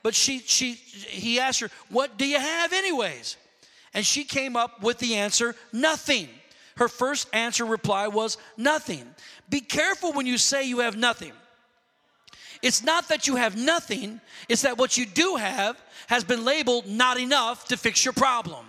But 0.03 0.13
she, 0.13 0.39
she, 0.39 0.73
he 0.73 1.39
asked 1.39 1.59
her, 1.61 1.69
What 1.89 2.17
do 2.17 2.25
you 2.25 2.37
have, 2.39 2.71
anyways? 2.71 3.35
And 3.95 4.05
she 4.05 4.23
came 4.23 4.55
up 4.55 4.83
with 4.83 4.99
the 4.99 5.15
answer, 5.15 5.55
Nothing. 5.73 6.29
Her 6.77 6.87
first 6.87 7.27
answer 7.33 7.65
reply 7.65 8.07
was 8.07 8.37
nothing. 8.55 9.03
Be 9.49 9.61
careful 9.61 10.13
when 10.13 10.25
you 10.25 10.37
say 10.37 10.63
you 10.63 10.79
have 10.79 10.95
nothing. 10.95 11.33
It's 12.61 12.83
not 12.83 13.09
that 13.09 13.27
you 13.27 13.35
have 13.35 13.55
nothing, 13.55 14.19
it's 14.49 14.63
that 14.63 14.77
what 14.77 14.97
you 14.97 15.05
do 15.05 15.35
have 15.35 15.79
has 16.07 16.23
been 16.23 16.43
labeled 16.43 16.87
not 16.87 17.19
enough 17.19 17.65
to 17.65 17.77
fix 17.77 18.03
your 18.03 18.13
problem. 18.13 18.65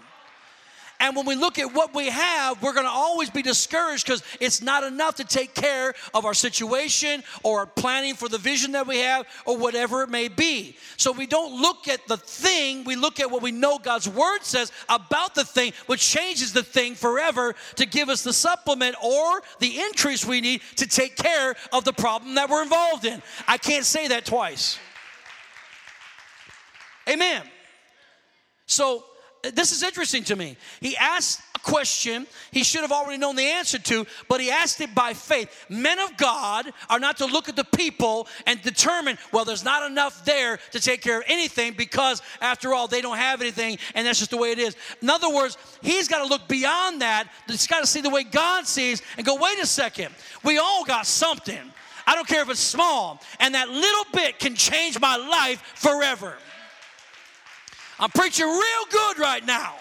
And 1.00 1.14
when 1.14 1.26
we 1.26 1.36
look 1.36 1.60
at 1.60 1.72
what 1.72 1.94
we 1.94 2.08
have, 2.08 2.60
we're 2.60 2.72
going 2.72 2.86
to 2.86 2.90
always 2.90 3.30
be 3.30 3.40
discouraged 3.40 4.04
because 4.04 4.22
it's 4.40 4.60
not 4.60 4.82
enough 4.82 5.16
to 5.16 5.24
take 5.24 5.54
care 5.54 5.94
of 6.12 6.24
our 6.24 6.34
situation 6.34 7.22
or 7.44 7.66
planning 7.66 8.14
for 8.14 8.28
the 8.28 8.38
vision 8.38 8.72
that 8.72 8.86
we 8.86 8.98
have 8.98 9.26
or 9.46 9.56
whatever 9.56 10.02
it 10.02 10.10
may 10.10 10.26
be. 10.26 10.76
So 10.96 11.12
we 11.12 11.26
don't 11.26 11.60
look 11.60 11.86
at 11.86 12.06
the 12.08 12.16
thing, 12.16 12.82
we 12.82 12.96
look 12.96 13.20
at 13.20 13.30
what 13.30 13.42
we 13.42 13.52
know 13.52 13.78
God's 13.78 14.08
word 14.08 14.42
says 14.42 14.72
about 14.88 15.36
the 15.36 15.44
thing, 15.44 15.72
which 15.86 16.00
changes 16.00 16.52
the 16.52 16.64
thing 16.64 16.96
forever 16.96 17.54
to 17.76 17.86
give 17.86 18.08
us 18.08 18.24
the 18.24 18.32
supplement 18.32 18.96
or 19.02 19.42
the 19.60 19.80
increase 19.80 20.24
we 20.24 20.40
need 20.40 20.62
to 20.76 20.86
take 20.86 21.16
care 21.16 21.54
of 21.72 21.84
the 21.84 21.92
problem 21.92 22.34
that 22.34 22.50
we're 22.50 22.62
involved 22.62 23.04
in. 23.04 23.22
I 23.46 23.56
can't 23.56 23.84
say 23.84 24.08
that 24.08 24.24
twice. 24.24 24.78
Amen. 27.08 27.42
So 28.66 29.04
this 29.42 29.72
is 29.72 29.82
interesting 29.82 30.24
to 30.24 30.36
me. 30.36 30.56
He 30.80 30.96
asked 30.96 31.40
a 31.54 31.58
question 31.60 32.26
he 32.50 32.64
should 32.64 32.82
have 32.82 32.92
already 32.92 33.18
known 33.18 33.36
the 33.36 33.44
answer 33.44 33.78
to, 33.78 34.06
but 34.28 34.40
he 34.40 34.50
asked 34.50 34.80
it 34.80 34.94
by 34.94 35.14
faith. 35.14 35.66
Men 35.68 35.98
of 35.98 36.16
God 36.16 36.72
are 36.90 36.98
not 36.98 37.18
to 37.18 37.26
look 37.26 37.48
at 37.48 37.56
the 37.56 37.64
people 37.64 38.26
and 38.46 38.60
determine, 38.62 39.18
well, 39.32 39.44
there's 39.44 39.64
not 39.64 39.88
enough 39.88 40.24
there 40.24 40.58
to 40.72 40.80
take 40.80 41.02
care 41.02 41.18
of 41.18 41.24
anything 41.28 41.74
because, 41.76 42.22
after 42.40 42.74
all, 42.74 42.88
they 42.88 43.00
don't 43.00 43.16
have 43.16 43.40
anything 43.40 43.78
and 43.94 44.06
that's 44.06 44.18
just 44.18 44.30
the 44.30 44.36
way 44.36 44.52
it 44.52 44.58
is. 44.58 44.76
In 45.02 45.10
other 45.10 45.32
words, 45.32 45.56
he's 45.82 46.08
got 46.08 46.22
to 46.22 46.28
look 46.28 46.48
beyond 46.48 47.02
that. 47.02 47.28
He's 47.46 47.66
got 47.66 47.80
to 47.80 47.86
see 47.86 48.00
the 48.00 48.10
way 48.10 48.24
God 48.24 48.66
sees 48.66 49.02
and 49.16 49.24
go, 49.24 49.36
wait 49.36 49.58
a 49.60 49.66
second, 49.66 50.14
we 50.44 50.58
all 50.58 50.84
got 50.84 51.06
something. 51.06 51.72
I 52.06 52.14
don't 52.14 52.26
care 52.26 52.40
if 52.40 52.48
it's 52.48 52.58
small, 52.58 53.20
and 53.38 53.54
that 53.54 53.68
little 53.68 54.04
bit 54.14 54.38
can 54.38 54.54
change 54.54 54.98
my 54.98 55.16
life 55.16 55.60
forever. 55.74 56.38
I'm 58.00 58.10
preaching 58.10 58.46
real 58.46 58.84
good 58.90 59.18
right 59.18 59.44
now. 59.44 59.74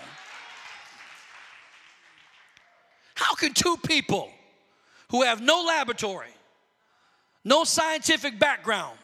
How 3.13 3.35
can 3.35 3.53
two 3.53 3.77
people 3.77 4.29
who 5.09 5.23
have 5.23 5.41
no 5.41 5.63
laboratory, 5.63 6.33
no 7.43 7.63
scientific 7.63 8.39
background, 8.39 8.97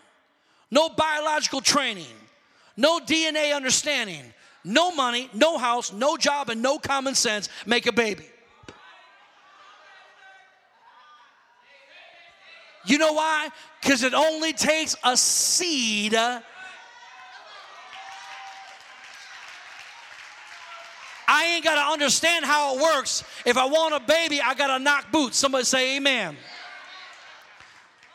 no 0.71 0.89
biological 0.89 1.61
training, 1.61 2.05
no 2.75 2.99
DNA 2.99 3.55
understanding, 3.55 4.23
no 4.63 4.91
money, 4.91 5.29
no 5.33 5.57
house, 5.57 5.93
no 5.93 6.17
job, 6.17 6.49
and 6.49 6.61
no 6.61 6.79
common 6.79 7.15
sense 7.15 7.49
make 7.65 7.85
a 7.85 7.91
baby? 7.91 8.25
You 12.85 12.97
know 12.97 13.13
why? 13.13 13.49
Because 13.81 14.03
it 14.03 14.13
only 14.13 14.53
takes 14.53 14.95
a 15.03 15.15
seed 15.15 16.13
Ain't 21.53 21.63
got 21.63 21.75
to 21.75 21.91
understand 21.91 22.45
how 22.45 22.75
it 22.75 22.81
works. 22.81 23.23
If 23.45 23.57
I 23.57 23.65
want 23.65 23.93
a 23.93 23.99
baby, 23.99 24.41
I 24.41 24.55
got 24.55 24.75
to 24.75 24.83
knock 24.83 25.11
boots. 25.11 25.37
Somebody 25.37 25.65
say 25.65 25.97
amen. 25.97 26.35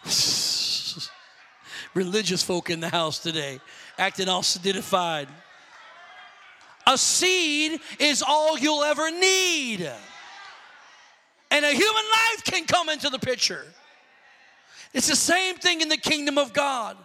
Religious 1.95 2.43
folk 2.43 2.69
in 2.69 2.81
the 2.81 2.89
house 2.89 3.21
today, 3.21 3.61
acting 3.97 4.29
all 4.29 4.43
solidified. 4.43 5.29
A 6.87 6.99
seed 6.99 7.81
is 8.01 8.25
all 8.27 8.59
you'll 8.59 8.83
ever 8.83 9.09
need. 9.11 9.89
And 11.51 11.65
a 11.65 11.71
human 11.71 11.95
life 11.95 12.45
can 12.45 12.65
come 12.65 12.89
into 12.89 13.09
the 13.09 13.21
picture. 13.21 13.65
It's 14.93 15.07
the 15.07 15.17
same 15.17 15.57
thing 15.57 15.81
in 15.81 15.89
the 15.89 15.97
kingdom 15.97 16.39
of 16.39 16.53
God. 16.53 16.97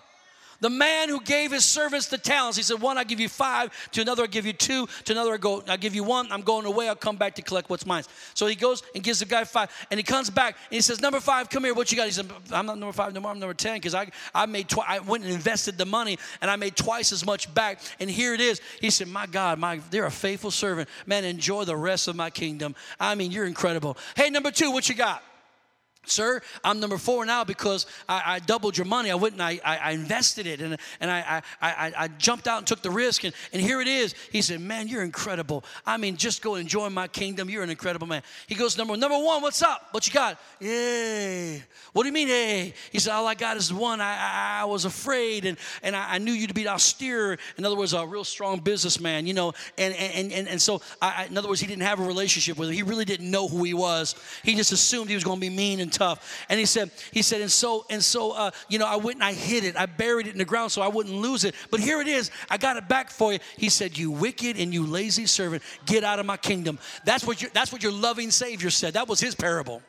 The 0.64 0.70
man 0.70 1.10
who 1.10 1.20
gave 1.20 1.52
his 1.52 1.66
servants 1.66 2.08
the 2.08 2.18
talents, 2.18 2.56
he 2.56 2.64
said, 2.64 2.80
One, 2.80 2.98
I 2.98 3.04
give 3.04 3.20
you 3.20 3.28
five, 3.28 3.70
to 3.92 4.02
another, 4.02 4.24
I 4.24 4.28
give 4.28 4.46
you 4.46 4.54
two, 4.54 4.88
to 5.04 5.12
another, 5.12 5.34
I 5.34 5.38
go, 5.38 5.62
I 5.68 5.76
give 5.76 5.94
you 5.94 6.06
one, 6.06 6.32
I'm 6.32 6.40
going 6.40 6.66
away, 6.66 6.88
I'll 6.88 6.96
come 6.96 7.18
back 7.18 7.36
to 7.36 7.42
collect 7.42 7.70
what's 7.70 7.86
mine. 7.86 8.04
So 8.34 8.48
he 8.48 8.56
goes 8.56 8.82
and 8.96 9.04
gives 9.04 9.20
the 9.20 9.26
guy 9.26 9.44
five, 9.44 9.70
and 9.92 10.00
he 10.00 10.06
comes 10.06 10.30
back 10.30 10.56
and 10.70 10.76
he 10.76 10.80
says, 10.80 11.02
Number 11.02 11.20
five, 11.20 11.50
come 11.50 11.66
here, 11.66 11.74
what 11.74 11.92
you 11.92 11.98
got? 11.98 12.06
He 12.06 12.14
said, 12.14 12.32
I'm 12.50 12.66
not 12.66 12.78
number 12.78 12.94
five 12.94 13.14
no 13.14 13.20
more, 13.20 13.32
I'm 13.32 13.40
number 13.40 13.54
10, 13.54 13.76
because 13.76 13.94
I, 13.94 14.10
I 14.34 14.46
made 14.46 14.70
twi- 14.70 14.86
I 14.88 15.00
went 15.00 15.26
and 15.26 15.34
invested 15.34 15.78
the 15.78 15.86
money 15.86 16.18
and 16.40 16.50
I 16.50 16.56
made 16.56 16.78
twice 16.78 17.12
as 17.12 17.26
much 17.26 17.54
back. 17.54 17.82
And 18.00 18.10
here 18.10 18.34
it 18.34 18.40
is. 18.40 18.62
He 18.80 18.90
said, 18.90 19.10
My 19.10 19.26
God, 19.26 19.60
my 19.60 19.82
they're 19.92 20.06
a 20.06 20.12
faithful 20.12 20.50
servant. 20.50 20.88
Man, 21.06 21.26
enjoy 21.26 21.66
the 21.66 21.76
rest 21.76 22.08
of 22.08 22.16
my 22.16 22.30
kingdom. 22.30 22.74
I 23.02 23.16
mean, 23.16 23.34
you're 23.34 23.48
incredible. 23.48 23.98
Hey, 24.16 24.30
number 24.30 24.50
two, 24.50 24.72
what 24.72 24.88
you 24.88 24.96
got? 24.96 25.24
Sir, 26.06 26.42
I'm 26.66 26.82
number 26.82 26.98
four 26.98 27.26
now 27.26 27.46
because 27.46 27.86
I, 28.10 28.24
I 28.26 28.40
doubled 28.40 28.78
your 28.78 28.86
money. 28.86 29.10
I 29.10 29.16
went 29.16 29.34
and 29.34 29.42
I, 29.42 29.60
I, 29.64 29.78
I 29.78 29.92
invested 29.92 30.48
it 30.48 30.60
and, 30.60 30.78
and 31.00 31.10
I, 31.10 31.42
I, 31.62 31.94
I, 31.98 32.08
jumped 32.10 32.46
out 32.46 32.58
and 32.58 32.68
took 32.68 32.82
the 32.82 32.92
risk. 32.92 33.24
And, 33.24 33.34
and 33.54 33.62
here 33.62 33.80
it 33.80 33.88
is. 33.88 34.14
He 34.32 34.42
said, 34.42 34.60
Man, 34.60 34.90
you're 34.90 35.04
incredible. 35.04 35.64
I 35.86 35.96
mean, 35.96 36.18
just 36.18 36.42
go 36.42 36.56
enjoy 36.56 36.90
my 36.90 37.08
kingdom. 37.08 37.50
You're 37.50 37.64
an 37.64 37.70
incredible 37.70 38.06
man. 38.06 38.22
He 38.48 38.56
goes, 38.56 38.78
Number, 38.78 38.98
number 38.98 39.18
one, 39.18 39.42
what's 39.42 39.62
up? 39.62 39.88
What 39.92 40.06
you 40.06 40.14
got? 40.14 40.40
Yay. 40.60 41.64
What 41.94 42.04
do 42.04 42.10
you 42.10 42.14
mean, 42.14 42.28
hey? 42.28 42.74
He 42.92 43.00
said, 43.00 43.14
All 43.14 43.26
I 43.26 43.36
got 43.36 43.56
is 43.56 43.72
one. 43.72 44.02
I, 44.02 44.60
I, 44.62 44.66
was 44.66 44.84
afraid 44.84 45.46
and, 45.46 45.58
and 45.84 45.96
I, 45.96 46.18
knew 46.18 46.34
you 46.34 46.48
to 46.48 46.54
be 46.54 46.68
austere. 46.68 47.38
In 47.58 47.64
other 47.64 47.78
words, 47.78 47.94
a 47.94 48.06
real 48.06 48.26
strong 48.26 48.60
businessman, 48.60 49.26
you 49.26 49.34
know. 49.34 49.54
And, 49.78 49.94
and, 49.96 50.34
and, 50.34 50.48
and 50.50 50.62
so, 50.62 50.82
in 51.30 51.38
other 51.38 51.48
words, 51.48 51.62
he 51.62 51.68
didn't 51.68 51.84
have 51.84 52.02
a 52.02 52.06
relationship 52.06 52.58
with 52.58 52.70
him. 52.70 52.76
He 52.76 52.84
really 52.84 53.06
didn't 53.06 53.32
know 53.32 53.48
who 53.48 53.64
he 53.64 53.74
was. 53.74 54.16
He 54.44 54.56
just 54.56 54.74
assumed 54.74 55.08
he 55.08 55.16
was 55.16 55.24
going 55.24 55.38
to 55.38 55.42
be 55.42 55.50
mean 55.50 55.80
and 55.80 55.93
tough. 55.94 56.46
And 56.50 56.60
he 56.60 56.66
said, 56.66 56.92
he 57.12 57.22
said, 57.22 57.42
and 57.42 57.52
so, 57.52 57.86
and 57.90 58.04
so, 58.04 58.32
uh, 58.32 58.52
you 58.68 58.80
know, 58.80 58.88
I 58.88 58.98
went 58.98 59.16
and 59.16 59.24
I 59.24 59.34
hid 59.34 59.64
it. 59.64 59.78
I 59.78 59.86
buried 59.86 60.28
it 60.28 60.32
in 60.32 60.38
the 60.38 60.46
ground 60.46 60.72
so 60.72 60.82
I 60.82 60.88
wouldn't 60.88 61.16
lose 61.16 61.44
it. 61.44 61.56
But 61.72 61.80
here 61.80 62.02
it 62.02 62.08
is. 62.08 62.32
I 62.50 62.58
got 62.58 62.78
it 62.78 62.88
back 62.88 63.10
for 63.10 63.34
you. 63.34 63.40
He 63.58 63.70
said, 63.70 63.98
you 63.98 64.12
wicked 64.12 64.58
and 64.58 64.74
you 64.74 64.86
lazy 64.86 65.26
servant, 65.26 65.64
get 65.86 66.04
out 66.04 66.20
of 66.20 66.26
my 66.26 66.38
kingdom. 66.38 66.80
That's 67.06 67.26
what 67.26 67.42
your, 67.42 67.52
that's 67.54 67.72
what 67.72 67.84
your 67.84 67.92
loving 67.92 68.32
Savior 68.32 68.70
said. 68.70 68.96
That 68.96 69.08
was 69.08 69.20
his 69.20 69.36
parable. 69.36 69.82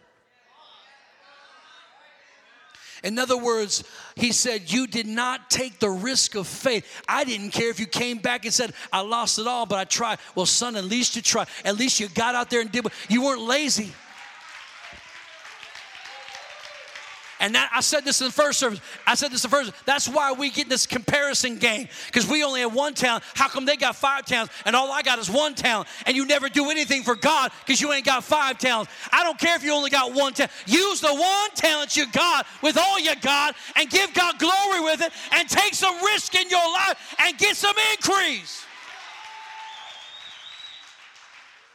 In 3.05 3.19
other 3.19 3.37
words, 3.37 3.85
he 4.17 4.33
said, 4.33 4.73
You 4.73 4.87
did 4.87 5.07
not 5.07 5.51
take 5.51 5.79
the 5.79 5.91
risk 5.91 6.35
of 6.37 6.47
faith. 6.47 7.03
I 7.07 7.25
didn't 7.25 7.51
care 7.51 7.69
if 7.69 7.79
you 7.79 7.87
came 7.87 8.17
back 8.17 8.47
and 8.47 8.55
said, 8.55 8.73
I 8.91 9.03
lost 9.03 9.39
it 9.39 9.47
all, 9.47 9.67
but 9.67 9.79
I 9.79 9.85
tried. 9.85 10.19
Well, 10.35 10.47
son, 10.47 10.75
at 10.75 10.85
least 10.85 11.15
you 11.15 11.21
tried. 11.21 11.49
At 11.67 11.77
least 11.77 12.01
you 12.01 12.09
got 12.09 12.35
out 12.35 12.49
there 12.49 12.63
and 12.63 12.73
did. 12.73 12.83
what 12.83 12.95
You 13.11 13.23
weren't 13.23 13.43
lazy. 13.43 13.93
And 17.45 17.55
that, 17.57 17.71
I 17.75 17.83
said 17.83 18.07
this 18.07 18.23
in 18.23 18.29
the 18.29 18.33
first 18.33 18.59
service. 18.59 18.81
I 19.07 19.15
said 19.15 19.31
this 19.31 19.45
in 19.45 19.51
the 19.51 19.55
first. 19.55 19.73
That's 19.85 20.09
why 20.09 20.33
we 20.33 20.49
get 20.49 20.71
this 20.71 20.87
comparison 20.87 21.59
game 21.59 21.89
because 22.07 22.27
we 22.27 22.43
only 22.43 22.63
have 22.63 22.73
one 22.73 22.95
talent. 22.95 23.23
How 23.35 23.49
come 23.49 23.67
they 23.67 23.77
got 23.77 23.97
five 23.97 24.25
talents 24.25 24.55
and 24.65 24.75
all 24.75 24.91
I 24.91 25.03
got 25.03 25.19
is 25.19 25.29
one 25.31 25.55
talent? 25.55 25.87
And 26.07 26.17
you 26.17 26.25
never 26.25 26.49
do 26.49 26.71
anything 26.71 27.03
for 27.03 27.15
God 27.15 27.53
because 27.61 27.83
you 27.83 27.93
ain't 27.93 28.07
got 28.07 28.25
five 28.25 28.57
talents. 28.57 28.91
I 29.13 29.23
don't 29.23 29.39
care 29.39 29.55
if 29.57 29.63
you 29.63 29.75
only 29.75 29.91
got 29.91 30.15
one 30.15 30.33
talent. 30.33 30.53
Use 30.65 31.03
the 31.03 31.15
one 31.15 31.51
talent 31.55 31.95
you 31.99 32.11
got 32.13 32.47
with 32.63 32.79
all 32.79 32.99
you 32.99 33.15
got 33.17 33.55
and 33.77 33.91
give 33.91 34.15
God 34.15 34.39
glory 34.39 34.81
with 34.81 35.03
it 35.03 35.13
and 35.33 35.47
take 35.47 35.75
some 35.75 36.03
risk 36.03 36.35
in 36.35 36.49
your 36.49 36.73
life 36.73 37.15
and 37.19 37.37
get 37.37 37.59
some 37.59 37.77
increase. 37.93 38.65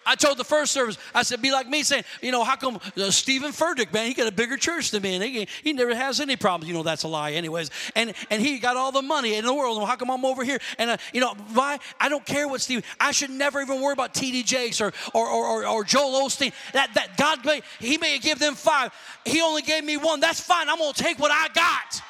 I 0.10 0.16
told 0.16 0.40
the 0.40 0.44
first 0.44 0.72
service, 0.72 0.98
I 1.14 1.22
said, 1.22 1.40
be 1.40 1.52
like 1.52 1.70
me 1.70 1.84
saying, 1.84 2.04
you 2.20 2.32
know, 2.32 2.44
how 2.44 2.56
come 2.56 2.80
uh, 2.98 3.12
Steven 3.12 3.52
Furtick, 3.52 3.94
man, 3.94 4.08
he 4.08 4.16
got 4.16 4.26
a 4.26 4.32
bigger 4.32 4.58
church 4.58 4.90
than 4.90 5.04
me 5.04 5.14
and 5.14 5.24
he, 5.24 5.48
he 5.64 5.72
never 5.72 5.94
has 5.94 6.20
any 6.20 6.36
problems. 6.36 6.68
You 6.68 6.74
know, 6.74 6.82
that's 6.82 7.04
a 7.04 7.08
lie, 7.08 7.34
anyways. 7.34 7.70
And 7.96 8.16
and 8.32 8.42
he 8.42 8.58
got 8.58 8.76
all 8.76 8.92
the 8.92 9.04
money 9.04 9.36
in 9.36 9.46
the 9.46 9.54
world. 9.54 9.78
Well, 9.78 9.86
how 9.86 9.96
come 9.96 10.10
I'm 10.10 10.26
over 10.26 10.44
here? 10.44 10.58
And, 10.80 10.90
uh, 10.90 10.98
you 11.14 11.22
know, 11.22 11.36
why? 11.54 11.78
I 12.00 12.10
don't 12.10 12.26
care 12.26 12.48
what 12.48 12.60
Steven, 12.60 12.84
I 13.00 13.12
should 13.12 13.30
never 13.30 13.62
even 13.62 13.82
worry 13.82 13.94
about 13.94 14.16
T.D. 14.16 14.42
Jakes 14.42 14.82
or, 14.82 14.94
or, 15.14 15.28
or, 15.28 15.68
or, 15.68 15.84
Joel 15.84 16.28
Osteen. 16.28 16.54
That, 16.74 16.92
that 16.96 17.16
God, 17.16 17.46
may, 17.46 17.62
he 17.78 18.00
may 18.00 18.18
give 18.18 18.40
them 18.40 18.56
five. 18.56 18.92
He 19.26 19.42
only 19.42 19.62
gave 19.62 19.84
me 19.84 19.98
one. 19.98 20.20
That's 20.20 20.40
fine. 20.42 20.70
I'm 20.70 20.80
going 20.80 20.92
to 20.92 21.04
take 21.04 21.20
what 21.20 21.32
I 21.32 21.50
got. 21.50 22.02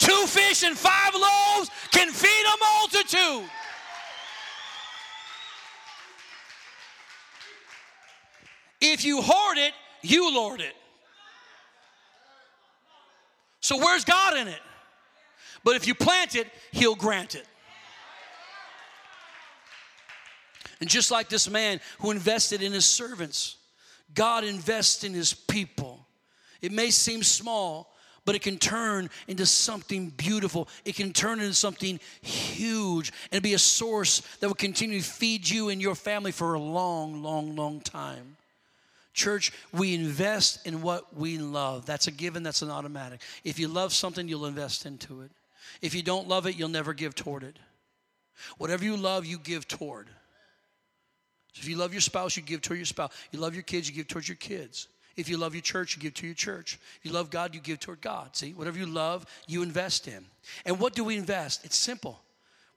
Two 0.00 0.26
fish 0.26 0.64
and 0.64 0.76
five 0.76 1.14
loaves 1.14 1.70
can 1.92 2.10
feed 2.10 2.28
a 2.28 2.58
multitude. 2.58 3.50
If 8.92 9.04
you 9.04 9.22
hoard 9.22 9.58
it, 9.58 9.72
you 10.02 10.34
lord 10.34 10.60
it. 10.60 10.74
So 13.60 13.76
where's 13.76 14.04
God 14.04 14.36
in 14.36 14.48
it? 14.48 14.60
But 15.62 15.76
if 15.76 15.86
you 15.86 15.94
plant 15.94 16.34
it, 16.34 16.46
He'll 16.72 16.94
grant 16.94 17.34
it. 17.34 17.46
And 20.80 20.88
just 20.88 21.10
like 21.10 21.28
this 21.28 21.48
man 21.48 21.80
who 21.98 22.10
invested 22.10 22.62
in 22.62 22.72
his 22.72 22.86
servants, 22.86 23.56
God 24.14 24.44
invests 24.44 25.04
in 25.04 25.12
his 25.12 25.34
people. 25.34 26.06
It 26.62 26.72
may 26.72 26.90
seem 26.90 27.22
small, 27.22 27.94
but 28.24 28.34
it 28.34 28.42
can 28.42 28.58
turn 28.58 29.10
into 29.28 29.44
something 29.44 30.08
beautiful. 30.08 30.68
It 30.84 30.96
can 30.96 31.12
turn 31.12 31.40
into 31.40 31.54
something 31.54 32.00
huge 32.22 33.12
and 33.30 33.42
be 33.42 33.54
a 33.54 33.58
source 33.58 34.20
that 34.40 34.46
will 34.46 34.54
continue 34.54 35.00
to 35.00 35.06
feed 35.06 35.48
you 35.48 35.68
and 35.68 35.80
your 35.80 35.94
family 35.94 36.32
for 36.32 36.54
a 36.54 36.58
long, 36.58 37.22
long, 37.22 37.56
long 37.56 37.80
time. 37.80 38.36
Church, 39.20 39.52
we 39.70 39.94
invest 39.94 40.66
in 40.66 40.80
what 40.80 41.14
we 41.14 41.36
love. 41.36 41.84
That's 41.84 42.06
a 42.06 42.10
given, 42.10 42.42
that's 42.42 42.62
an 42.62 42.70
automatic. 42.70 43.20
If 43.44 43.58
you 43.58 43.68
love 43.68 43.92
something, 43.92 44.26
you'll 44.26 44.46
invest 44.46 44.86
into 44.86 45.20
it. 45.20 45.30
If 45.82 45.94
you 45.94 46.02
don't 46.02 46.26
love 46.26 46.46
it, 46.46 46.56
you'll 46.56 46.70
never 46.70 46.94
give 46.94 47.14
toward 47.14 47.42
it. 47.42 47.58
Whatever 48.56 48.82
you 48.82 48.96
love, 48.96 49.26
you 49.26 49.38
give 49.38 49.68
toward. 49.68 50.06
So 51.52 51.60
if 51.60 51.68
you 51.68 51.76
love 51.76 51.92
your 51.92 52.00
spouse, 52.00 52.34
you 52.34 52.42
give 52.42 52.62
toward 52.62 52.78
your 52.78 52.86
spouse. 52.86 53.12
You 53.30 53.40
love 53.40 53.52
your 53.52 53.62
kids, 53.62 53.90
you 53.90 53.94
give 53.94 54.08
towards 54.08 54.26
your 54.26 54.36
kids. 54.36 54.88
If 55.18 55.28
you 55.28 55.36
love 55.36 55.54
your 55.54 55.60
church, 55.60 55.94
you 55.94 56.00
give 56.00 56.14
to 56.14 56.26
your 56.26 56.34
church. 56.34 56.78
If 56.98 57.04
you 57.04 57.12
love 57.12 57.28
God, 57.28 57.54
you 57.54 57.60
give 57.60 57.78
toward 57.78 58.00
God. 58.00 58.34
See, 58.34 58.54
whatever 58.54 58.78
you 58.78 58.86
love, 58.86 59.26
you 59.46 59.62
invest 59.62 60.08
in. 60.08 60.24
And 60.64 60.80
what 60.80 60.94
do 60.94 61.04
we 61.04 61.18
invest? 61.18 61.62
It's 61.62 61.76
simple. 61.76 62.22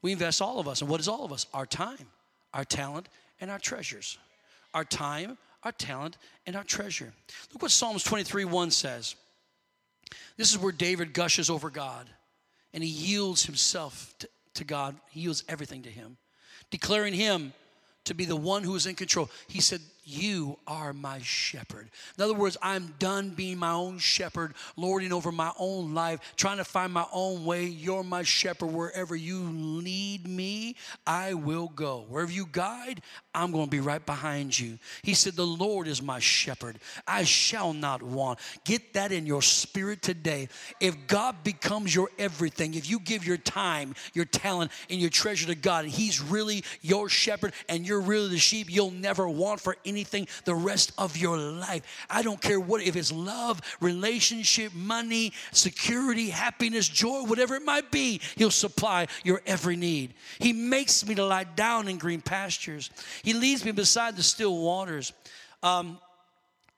We 0.02 0.12
invest 0.12 0.42
all 0.42 0.60
of 0.60 0.68
us. 0.68 0.82
And 0.82 0.90
what 0.90 1.00
is 1.00 1.08
all 1.08 1.24
of 1.24 1.32
us? 1.32 1.46
Our 1.54 1.66
time, 1.66 2.08
our 2.54 2.66
talent, 2.66 3.08
and 3.40 3.50
our 3.50 3.60
treasures. 3.60 4.18
Our 4.74 4.84
time, 4.84 5.38
our 5.63 5.72
talent, 5.72 6.17
and 6.46 6.55
our 6.55 6.63
treasure. 6.63 7.13
Look 7.53 7.62
what 7.62 7.72
Psalms 7.72 8.03
23 8.03 8.46
1 8.46 8.72
says. 8.72 9.15
This 10.38 10.51
is 10.51 10.58
where 10.58 10.72
David 10.72 11.13
gushes 11.13 11.50
over 11.50 11.70
God 11.70 12.10
and 12.74 12.84
he 12.84 12.89
yields 12.89 13.46
himself 13.46 14.13
to, 14.20 14.29
to 14.55 14.63
God. 14.63 14.96
He 15.10 15.22
yields 15.22 15.43
everything 15.48 15.84
to 15.84 15.89
him, 15.89 16.17
declaring 16.72 17.13
him 17.13 17.53
to 18.05 18.13
be 18.13 18.25
the 18.25 18.36
one 18.36 18.63
who 18.63 18.75
is 18.75 18.86
in 18.86 18.96
control. 18.96 19.29
He 19.48 19.62
said, 19.62 19.79
you 20.05 20.58
are 20.67 20.91
my 20.91 21.20
shepherd. 21.20 21.89
In 22.17 22.24
other 22.24 22.34
words, 22.34 22.58
I'm 22.62 22.93
done 23.00 23.29
being 23.29 23.58
my 23.58 23.72
own 23.72 24.00
shepherd, 24.00 24.53
lording 24.75 25.13
over 25.13 25.32
my 25.32 25.51
own 25.58 25.93
life, 25.93 26.20
trying 26.36 26.58
to 26.58 26.65
find 26.65 26.91
my 26.91 27.05
own 27.13 27.46
way. 27.46 27.65
You're 27.65 28.03
my 28.03 28.24
shepherd. 28.24 28.67
Wherever 28.67 29.15
you 29.15 29.39
lead 29.39 30.27
me, 30.27 30.75
I 31.08 31.36
will 31.36 31.70
go. 31.70 32.05
Wherever 32.10 32.32
you 32.32 32.48
guide, 32.51 33.01
I'm 33.34 33.52
going 33.52 33.66
to 33.66 33.70
be 33.70 33.80
right 33.80 34.06
behind 34.06 34.58
you. 34.58 34.78
He 35.02 35.13
said, 35.13 35.34
The 35.34 35.46
Lord 35.46 35.88
is 35.88 36.02
my 36.02 36.20
shepherd. 36.20 36.80
I 37.08 37.24
shall 37.24 37.74
not 37.74 38.04
want. 38.04 38.40
Get 38.63 38.94
that 38.94 39.12
in 39.12 39.25
your 39.25 39.42
spirit 39.42 40.02
today. 40.02 40.50
If 40.80 41.08
God 41.08 41.44
becomes 41.44 41.94
your 41.94 42.10
everything, 42.20 42.75
if 42.75 42.90
you 42.90 43.00
give 43.00 43.25
your 43.25 43.38
time, 43.38 43.96
your 44.13 44.25
talent, 44.25 44.72
and 44.90 45.00
your 45.00 45.10
treasure 45.10 45.48
to 45.48 45.56
God, 45.56 45.86
and 45.86 45.94
He's 45.94 46.22
really 46.22 46.63
your 46.82 47.10
shepherd 47.10 47.54
and 47.68 47.88
you're 47.88 48.02
really 48.02 48.30
the 48.30 48.38
sheep, 48.38 48.68
you'll 48.70 48.92
never 48.92 49.28
want 49.28 49.60
for 49.60 49.75
anything 49.86 49.94
anything 50.04 50.28
the 50.46 50.56
rest 50.56 50.92
of 50.98 51.18
your 51.18 51.38
life. 51.38 51.84
I 52.10 52.22
don't 52.22 52.42
care 52.42 52.60
what, 52.60 52.82
if 52.82 52.96
it's 52.96 53.12
love, 53.12 53.62
relationship, 53.80 54.74
money, 54.74 55.34
security, 55.52 56.30
happiness, 56.30 56.88
joy, 56.88 57.24
whatever 57.24 57.56
it 57.56 57.63
might 57.63 57.92
be, 57.92 58.20
He'll 58.36 58.52
supply 58.52 59.08
your 59.24 59.42
every 59.46 59.75
need. 59.75 60.13
He 60.40 60.54
makes 60.54 61.06
me 61.08 61.16
to 61.16 61.25
lie 61.25 61.46
down 61.46 61.88
in 61.88 61.98
green 61.98 62.22
pastures, 62.22 62.90
He 63.24 63.34
leads 63.34 63.65
me 63.65 63.72
beside 63.72 64.15
the 64.15 64.24
still 64.24 64.58
waters. 64.58 65.13
Um, 65.63 65.98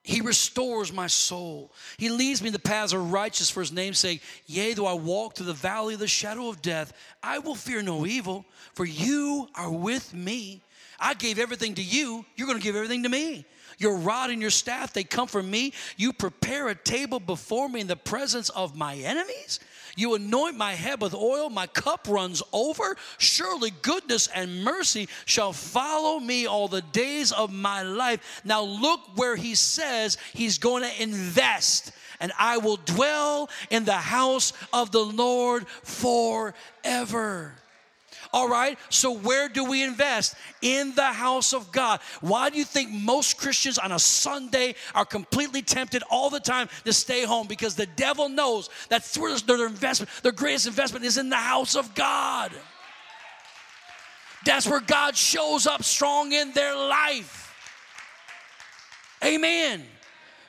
he 0.04 0.22
restores 0.22 0.94
my 0.94 1.08
soul. 1.08 1.72
He 1.98 2.10
leads 2.10 2.42
me 2.42 2.50
in 2.50 2.54
the 2.54 2.60
paths 2.60 2.94
of 2.94 3.12
righteousness 3.12 3.50
for 3.50 3.62
his 3.62 3.72
name's 3.72 3.98
sake. 3.98 4.22
Yea, 4.46 4.76
though 4.76 4.86
I 4.86 4.94
walk 4.94 5.36
through 5.36 5.48
the 5.48 5.54
valley 5.54 5.96
of 5.96 6.00
the 6.00 6.08
shadow 6.08 6.48
of 6.48 6.62
death, 6.62 6.94
I 7.24 7.40
will 7.40 7.56
fear 7.56 7.82
no 7.82 8.06
evil, 8.06 8.46
for 8.76 8.86
you 8.86 9.50
are 9.56 9.72
with 9.72 10.14
me. 10.14 10.62
I 11.00 11.16
gave 11.16 11.40
everything 11.40 11.74
to 11.76 11.84
you, 11.84 12.24
you're 12.36 12.54
to 12.54 12.60
give 12.60 12.76
everything 12.76 13.04
to 13.04 13.10
me. 13.10 13.46
Your 13.80 13.98
rod 13.98 14.30
and 14.30 14.42
your 14.42 14.52
staff, 14.52 14.94
they 14.94 15.04
come 15.04 15.28
from 15.28 15.50
me. 15.50 15.74
You 15.98 16.14
prepare 16.14 16.70
a 16.70 16.76
table 16.76 17.20
before 17.20 17.68
me 17.68 17.82
in 17.82 17.88
the 17.88 17.96
presence 17.96 18.50
of 18.50 18.76
my 18.76 18.96
enemies. 18.96 19.60
You 19.96 20.16
anoint 20.16 20.58
my 20.58 20.74
head 20.74 21.02
with 21.02 21.14
oil, 21.14 21.50
my 21.50 21.68
cup 21.68 22.08
runs 22.10 22.44
over. 22.52 22.98
Surely 23.18 23.72
goodness 23.82 24.28
and 24.28 24.64
mercy 24.64 25.08
shall 25.26 25.54
follow 25.54 26.20
me 26.20 26.46
all 26.46 26.68
the 26.68 26.82
days 26.82 27.32
of 27.32 27.52
my 27.52 27.82
life. 27.82 28.42
Now, 28.44 28.62
look 28.62 29.00
where 29.16 29.36
he 29.36 29.56
says 29.56 30.18
he's 30.34 30.58
going 30.58 30.84
to 30.84 31.02
invest, 31.02 31.92
and 32.20 32.32
I 32.38 32.58
will 32.58 32.78
dwell 32.78 33.50
in 33.70 33.86
the 33.86 33.94
house 33.94 34.52
of 34.74 34.92
the 34.92 35.04
Lord 35.04 35.68
forever. 35.68 37.56
All 38.36 38.50
right, 38.50 38.78
so 38.90 39.14
where 39.14 39.48
do 39.48 39.64
we 39.64 39.82
invest? 39.82 40.36
In 40.62 40.94
the 40.94 41.06
house 41.06 41.54
of 41.54 41.72
God. 41.72 42.02
Why 42.20 42.50
do 42.50 42.58
you 42.58 42.66
think 42.66 42.92
most 42.92 43.38
Christians 43.38 43.78
on 43.78 43.94
a 43.94 43.98
Sunday 43.98 44.76
are 44.94 45.06
completely 45.06 45.62
tempted 45.62 46.04
all 46.12 46.30
the 46.30 46.42
time 46.42 46.68
to 46.84 46.92
stay 46.92 47.24
home? 47.24 47.48
Because 47.48 47.76
the 47.76 47.86
devil 47.86 48.28
knows 48.28 48.70
that 48.90 49.06
their 49.48 49.66
investment, 49.66 50.12
their 50.22 50.34
greatest 50.34 50.68
investment 50.68 51.06
is 51.06 51.18
in 51.18 51.30
the 51.30 51.38
house 51.38 51.78
of 51.78 51.96
God. 51.96 52.52
That's 54.46 54.68
where 54.68 54.82
God 54.82 55.16
shows 55.16 55.66
up 55.66 55.84
strong 55.84 56.34
in 56.34 56.52
their 56.52 56.76
life. 56.76 57.54
Amen. 59.24 59.86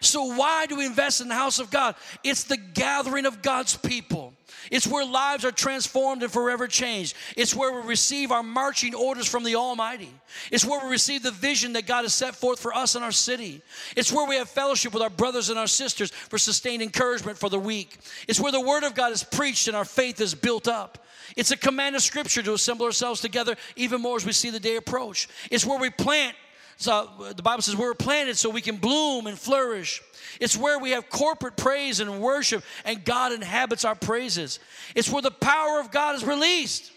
So, 0.00 0.34
why 0.34 0.66
do 0.66 0.74
we 0.74 0.86
invest 0.86 1.20
in 1.20 1.28
the 1.28 1.36
house 1.36 1.60
of 1.60 1.70
God? 1.70 1.94
It's 2.25 2.42
the 2.42 2.56
gathering 2.56 3.26
of 3.26 3.42
God's 3.42 3.76
people. 3.76 4.35
It's 4.70 4.86
where 4.86 5.04
lives 5.04 5.44
are 5.44 5.52
transformed 5.52 6.22
and 6.22 6.32
forever 6.32 6.66
changed. 6.66 7.16
It's 7.36 7.54
where 7.54 7.72
we 7.72 7.86
receive 7.86 8.32
our 8.32 8.42
marching 8.42 8.94
orders 8.94 9.26
from 9.26 9.44
the 9.44 9.56
Almighty. 9.56 10.10
It's 10.50 10.64
where 10.64 10.84
we 10.84 10.90
receive 10.90 11.22
the 11.22 11.30
vision 11.30 11.74
that 11.74 11.86
God 11.86 12.02
has 12.02 12.14
set 12.14 12.34
forth 12.34 12.60
for 12.60 12.74
us 12.74 12.94
in 12.94 13.02
our 13.02 13.12
city. 13.12 13.62
It's 13.96 14.12
where 14.12 14.26
we 14.26 14.36
have 14.36 14.48
fellowship 14.48 14.92
with 14.92 15.02
our 15.02 15.10
brothers 15.10 15.50
and 15.50 15.58
our 15.58 15.66
sisters 15.66 16.10
for 16.10 16.38
sustained 16.38 16.82
encouragement 16.82 17.38
for 17.38 17.48
the 17.48 17.58
weak. 17.58 17.98
It's 18.28 18.40
where 18.40 18.52
the 18.52 18.60
Word 18.60 18.84
of 18.84 18.94
God 18.94 19.12
is 19.12 19.22
preached 19.22 19.68
and 19.68 19.76
our 19.76 19.84
faith 19.84 20.20
is 20.20 20.34
built 20.34 20.68
up. 20.68 21.04
It's 21.36 21.50
a 21.50 21.56
command 21.56 21.96
of 21.96 22.02
Scripture 22.02 22.42
to 22.42 22.54
assemble 22.54 22.86
ourselves 22.86 23.20
together 23.20 23.56
even 23.74 24.00
more 24.00 24.16
as 24.16 24.24
we 24.24 24.32
see 24.32 24.50
the 24.50 24.60
day 24.60 24.76
approach. 24.76 25.28
It's 25.50 25.66
where 25.66 25.78
we 25.78 25.90
plant 25.90 26.36
so 26.76 27.10
uh, 27.21 27.32
the 27.32 27.43
Bible 27.43 27.62
says 27.62 27.76
we're 27.76 27.95
planted 27.95 28.36
so 28.36 28.50
we 28.50 28.60
can 28.60 28.76
bloom 28.76 29.26
and 29.26 29.39
flourish. 29.39 30.02
It's 30.41 30.56
where 30.56 30.78
we 30.78 30.91
have 30.91 31.08
corporate 31.08 31.56
praise 31.56 32.00
and 32.00 32.21
worship, 32.21 32.62
and 32.84 33.04
God 33.04 33.32
inhabits 33.32 33.84
our 33.84 33.95
praises. 33.95 34.58
It's 34.95 35.10
where 35.10 35.23
the 35.23 35.30
power 35.30 35.80
of 35.80 35.91
God 35.91 36.17
is 36.17 36.25
released. 36.25 36.93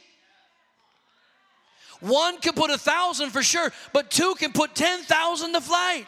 One 2.02 2.40
can 2.40 2.54
put 2.54 2.72
a 2.72 2.78
thousand 2.78 3.32
for 3.32 3.44
sure, 3.44 3.72
but 3.94 4.10
two 4.10 4.36
can 4.36 4.54
put 4.54 4.76
10,000 4.76 5.54
to 5.54 5.62
flight. 5.62 6.06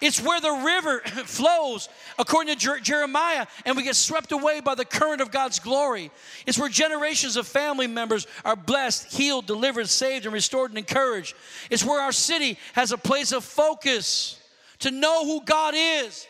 It's 0.00 0.20
where 0.20 0.40
the 0.40 0.50
river 0.50 1.00
flows, 1.24 1.88
according 2.18 2.54
to 2.54 2.60
Jer- 2.60 2.80
Jeremiah, 2.80 3.46
and 3.64 3.76
we 3.76 3.82
get 3.82 3.96
swept 3.96 4.32
away 4.32 4.60
by 4.60 4.74
the 4.74 4.84
current 4.84 5.20
of 5.20 5.30
God's 5.30 5.58
glory. 5.58 6.10
It's 6.46 6.58
where 6.58 6.68
generations 6.68 7.36
of 7.36 7.46
family 7.46 7.86
members 7.86 8.26
are 8.44 8.56
blessed, 8.56 9.12
healed, 9.12 9.46
delivered, 9.46 9.88
saved, 9.88 10.26
and 10.26 10.32
restored 10.32 10.70
and 10.70 10.78
encouraged. 10.78 11.34
It's 11.70 11.84
where 11.84 12.00
our 12.00 12.12
city 12.12 12.58
has 12.74 12.92
a 12.92 12.98
place 12.98 13.32
of 13.32 13.44
focus 13.44 14.40
to 14.80 14.90
know 14.90 15.24
who 15.24 15.44
God 15.44 15.74
is. 15.76 16.26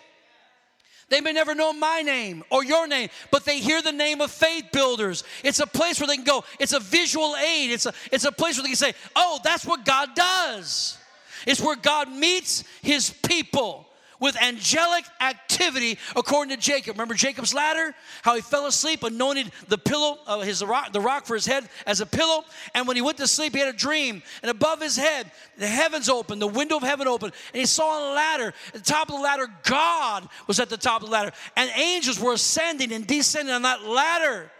They 1.09 1.21
may 1.21 1.33
never 1.33 1.55
know 1.55 1.73
my 1.73 2.03
name 2.03 2.43
or 2.51 2.65
your 2.65 2.87
name, 2.87 3.09
but 3.31 3.45
they 3.45 3.61
hear 3.61 3.83
the 3.83 3.93
name 3.93 4.21
of 4.21 4.31
faith 4.31 4.67
builders. 4.73 5.23
It's 5.43 5.61
a 5.61 5.67
place 5.67 6.01
where 6.01 6.07
they 6.07 6.17
can 6.17 6.25
go. 6.25 6.45
It's 6.59 6.73
a 6.73 6.81
visual 6.81 7.37
aid. 7.37 7.71
It's 7.71 7.87
a, 7.87 7.93
it's 8.11 8.25
a 8.25 8.33
place 8.33 8.57
where 8.57 8.63
they 8.63 8.71
can 8.71 8.77
say, 8.77 8.95
oh, 9.15 9.39
that's 9.45 9.67
what 9.67 9.85
God 9.85 10.11
does. 10.15 10.99
It's 11.47 11.61
where 11.61 11.77
God 11.77 12.11
meets 12.11 12.65
his 12.83 13.11
people 13.11 13.89
with 14.21 14.41
angelic 14.41 15.05
activity 15.21 15.99
according 16.17 16.57
to 16.57 16.61
Jacob. 16.61 16.95
Remember 16.95 17.15
Jacob's 17.15 17.53
ladder? 17.53 17.95
How 18.23 18.35
he 18.35 18.41
fell 18.41 18.67
asleep, 18.67 19.03
anointed 19.03 19.53
the 19.69 19.77
pillow, 19.77 20.19
of 20.27 20.45
his 20.45 20.65
rock, 20.65 20.93
the 20.93 21.01
rock 21.01 21.27
for 21.27 21.35
his 21.35 21.47
head 21.47 21.69
as 21.87 22.01
a 22.01 22.07
pillow. 22.07 22.45
And 22.75 22.87
when 22.87 22.97
he 22.97 23.03
went 23.03 23.19
to 23.19 23.27
sleep, 23.27 23.53
he 23.53 23.61
had 23.61 23.69
a 23.69 23.77
dream. 23.77 24.23
And 24.43 24.51
above 24.51 24.81
his 24.81 24.97
head, 24.97 25.31
the 25.59 25.67
heavens 25.67 26.09
opened, 26.09 26.41
the 26.41 26.47
window 26.47 26.77
of 26.77 26.83
heaven 26.83 27.07
opened, 27.07 27.33
and 27.53 27.61
he 27.61 27.67
saw 27.67 27.99
a 27.99 28.15
ladder. 28.15 28.55
At 28.69 28.75
the 28.75 28.81
top 28.81 29.09
of 29.09 29.17
the 29.17 29.23
ladder, 29.23 29.49
God 29.65 30.29
was 30.47 30.61
at 30.61 30.71
the 30.71 30.79
top 30.79 31.03
of 31.03 31.09
the 31.09 31.13
ladder, 31.13 31.33
and 31.57 31.71
angels 31.77 32.19
were 32.19 32.33
ascending 32.33 32.93
and 32.93 33.07
descending 33.07 33.55
on 33.55 33.63
that 33.63 33.83
ladder. 33.83 34.51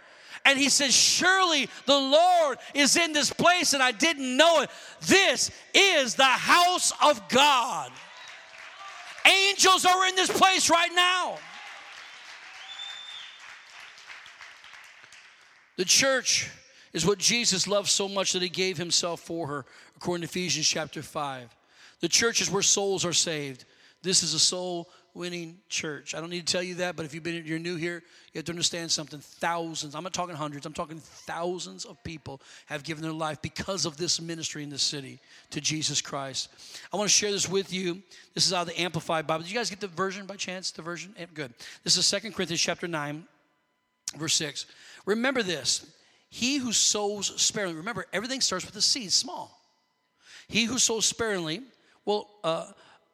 And 0.45 0.59
he 0.59 0.69
says, 0.69 0.93
Surely 0.93 1.67
the 1.85 1.97
Lord 1.97 2.59
is 2.73 2.95
in 2.95 3.13
this 3.13 3.33
place, 3.33 3.73
and 3.73 3.81
I 3.81 3.91
didn't 3.91 4.37
know 4.37 4.61
it. 4.61 4.69
This 5.01 5.51
is 5.73 6.15
the 6.15 6.23
house 6.23 6.93
of 7.03 7.27
God. 7.29 7.91
Angels 9.25 9.85
are 9.85 10.07
in 10.07 10.15
this 10.15 10.29
place 10.29 10.69
right 10.69 10.91
now. 10.93 11.37
The 15.77 15.85
church 15.85 16.49
is 16.93 17.05
what 17.05 17.17
Jesus 17.17 17.67
loved 17.67 17.89
so 17.89 18.07
much 18.07 18.33
that 18.33 18.41
he 18.41 18.49
gave 18.49 18.77
himself 18.77 19.19
for 19.19 19.47
her, 19.47 19.65
according 19.97 20.21
to 20.21 20.31
Ephesians 20.31 20.67
chapter 20.67 21.01
5. 21.01 21.53
The 21.99 22.07
church 22.07 22.39
is 22.39 22.49
where 22.51 22.61
souls 22.61 23.03
are 23.03 23.13
saved. 23.13 23.65
This 24.01 24.21
is 24.21 24.33
a 24.33 24.39
soul 24.39 24.89
winning 25.15 25.57
church. 25.69 26.13
I 26.13 26.19
don't 26.19 26.29
need 26.29 26.45
to 26.45 26.51
tell 26.51 26.61
you 26.61 26.75
that, 26.75 26.95
but 26.95 27.05
if 27.05 27.13
you've 27.13 27.23
been 27.23 27.45
you're 27.45 27.57
new 27.57 27.77
here, 27.77 28.03
you 28.33 28.39
have 28.39 28.45
to 28.45 28.51
understand 28.51 28.91
something. 28.91 29.19
Thousands, 29.19 29.95
I'm 29.95 30.03
not 30.03 30.13
talking 30.13 30.35
hundreds, 30.35 30.65
I'm 30.65 30.73
talking 30.73 30.99
thousands 30.99 31.85
of 31.85 32.03
people 32.03 32.41
have 32.65 32.83
given 32.83 33.01
their 33.01 33.13
life 33.13 33.41
because 33.41 33.85
of 33.85 33.97
this 33.97 34.21
ministry 34.21 34.61
in 34.61 34.69
this 34.69 34.83
city 34.83 35.19
to 35.51 35.61
Jesus 35.61 36.01
Christ. 36.01 36.49
I 36.93 36.97
want 36.97 37.09
to 37.09 37.15
share 37.15 37.31
this 37.31 37.49
with 37.49 37.73
you. 37.73 38.03
This 38.33 38.45
is 38.45 38.53
out 38.53 38.67
of 38.67 38.67
the 38.67 38.79
Amplified 38.79 39.25
Bible. 39.25 39.43
Did 39.43 39.51
you 39.51 39.57
guys 39.57 39.69
get 39.69 39.79
the 39.79 39.87
version 39.87 40.25
by 40.25 40.35
chance? 40.35 40.71
The 40.71 40.81
version? 40.81 41.15
Eh, 41.17 41.25
good. 41.33 41.53
This 41.83 41.95
is 41.97 42.05
Second 42.05 42.33
Corinthians 42.33 42.61
chapter 42.61 42.87
9, 42.87 43.23
verse 44.17 44.35
6. 44.35 44.65
Remember 45.05 45.41
this. 45.41 45.89
He 46.29 46.57
who 46.57 46.73
sows 46.73 47.41
sparingly, 47.41 47.77
remember, 47.77 48.05
everything 48.11 48.41
starts 48.41 48.65
with 48.65 48.75
a 48.75 48.81
seed, 48.81 49.13
small. 49.13 49.57
He 50.49 50.65
who 50.65 50.77
sows 50.77 51.05
sparingly 51.05 51.61
will 52.03 52.29
uh, 52.43 52.67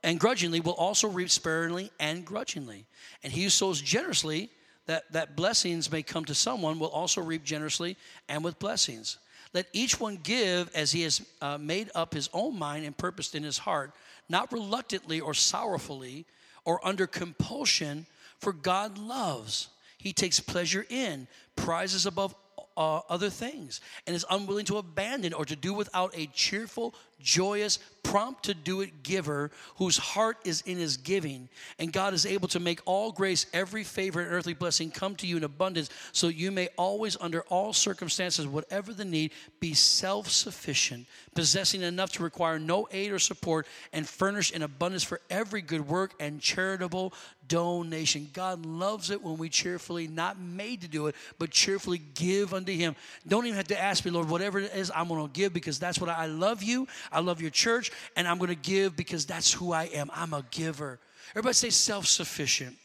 and 0.04 0.20
grudgingly 0.20 0.60
will 0.60 0.74
also 0.74 1.08
reap 1.08 1.30
sparingly 1.30 1.92
and 2.00 2.26
grudgingly. 2.26 2.86
And 3.24 3.32
he 3.32 3.44
who 3.44 3.50
sows 3.50 3.82
generously, 3.82 4.50
that, 4.88 5.12
that 5.12 5.36
blessings 5.36 5.92
may 5.92 6.02
come 6.02 6.26
to 6.26 6.36
someone, 6.36 6.80
will 6.80 6.90
also 6.90 7.22
reap 7.22 7.44
generously 7.44 7.98
and 8.28 8.44
with 8.44 8.60
blessings. 8.60 9.18
Let 9.54 9.68
each 9.74 10.00
one 10.00 10.18
give 10.24 10.72
as 10.74 10.92
he 10.92 11.02
has 11.04 11.22
uh, 11.42 11.58
made 11.58 11.92
up 11.94 12.14
his 12.14 12.30
own 12.34 12.58
mind 12.58 12.86
and 12.86 12.98
purposed 12.98 13.36
in 13.36 13.44
his 13.44 13.58
heart, 13.58 13.94
not 14.30 14.52
reluctantly 14.52 15.20
or 15.20 15.34
sorrowfully 15.34 16.26
or 16.66 16.86
under 16.88 17.06
compulsion, 17.08 18.06
for 18.40 18.54
God 18.54 18.98
loves. 18.98 19.68
He 19.98 20.14
takes 20.14 20.40
pleasure 20.40 20.86
in, 20.90 21.28
prizes 21.56 22.06
above 22.06 22.34
uh, 22.78 23.02
other 23.10 23.30
things, 23.30 23.82
and 24.08 24.16
is 24.16 24.26
unwilling 24.30 24.66
to 24.66 24.78
abandon 24.78 25.34
or 25.34 25.46
to 25.46 25.56
do 25.56 25.74
without 25.74 26.12
a 26.16 26.28
cheerful, 26.28 26.96
joyous, 27.24 27.80
prompt 28.04 28.44
to 28.44 28.54
do 28.54 28.82
it 28.82 29.04
giver 29.04 29.52
whose 29.76 29.98
heart 29.98 30.38
is 30.44 30.62
in 30.62 30.78
his 30.78 30.98
giving. 30.98 31.50
And 31.80 31.94
God 31.94 32.14
is 32.14 32.26
able 32.26 32.48
to 32.50 32.60
make 32.60 32.82
all 32.86 33.12
grace, 33.12 33.46
every 33.54 33.84
favor, 33.84 34.22
and 34.22 34.32
earthly 34.32 34.54
blessing 34.54 34.92
come 34.92 35.16
to 35.18 35.28
you 35.28 35.38
in 35.38 35.44
abundance, 35.44 35.90
so 36.12 36.28
you 36.28 36.52
may 36.52 36.70
always, 36.78 37.18
under 37.22 37.42
all 37.44 37.74
circumstances, 37.74 38.48
whatever 38.48 38.94
the 38.94 39.06
need, 39.06 39.32
be 39.60 39.74
self 39.74 40.30
sufficient, 40.30 41.08
possessing 41.36 41.82
enough 41.82 42.12
to 42.14 42.24
require 42.24 42.60
no 42.60 42.88
aid 42.92 43.12
or 43.12 43.20
support, 43.20 43.68
and 43.94 44.08
furnish 44.08 44.52
in 44.52 44.62
abundance 44.62 45.04
for 45.04 45.22
every 45.30 45.62
good 45.62 45.88
work 45.88 46.14
and 46.20 46.42
charitable 46.42 47.14
donation. 47.52 48.30
God 48.32 48.66
loves 48.66 49.10
it 49.10 49.22
when 49.22 49.38
we 49.38 49.50
cheerfully, 49.50 50.08
not 50.08 50.40
made 50.40 50.82
to 50.82 50.88
do 50.88 51.08
it, 51.08 51.16
but 51.38 51.52
cheerfully 51.52 51.98
give 52.14 52.54
unto 52.54 52.72
Him. 52.72 52.96
Don't 53.28 53.46
even 53.46 53.58
have 53.58 53.68
to 53.68 53.80
ask 53.80 54.06
me, 54.06 54.12
Lord, 54.12 54.30
whatever 54.30 54.60
it 54.60 54.74
is, 54.74 54.90
I'm 54.96 55.10
going 55.10 55.28
to 55.28 55.34
give 55.34 55.54
because 55.54 55.78
that's 55.78 56.00
what 56.00 56.10
I, 56.10 56.24
I 56.24 56.26
love 56.28 56.64
you. 56.64 56.88
I 57.12 57.20
love 57.20 57.42
your 57.42 57.52
church, 57.52 57.92
and 58.16 58.28
I'm 58.28 58.38
going 58.38 58.50
to 58.50 58.56
give 58.56 58.96
because 58.96 59.26
that's 59.26 59.52
who 59.52 59.74
I 59.74 59.86
am. 59.86 60.10
I'm 60.14 60.34
a 60.34 60.44
giver. 60.52 61.00
Everybody 61.32 61.54
say 61.54 61.70
self 61.70 62.06
sufficient. 62.08 62.76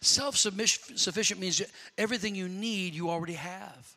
Self 0.00 0.36
sufficient 0.36 1.40
means 1.40 1.62
everything 1.96 2.34
you 2.34 2.48
need, 2.48 2.94
you 2.94 3.08
already 3.08 3.34
have. 3.34 3.96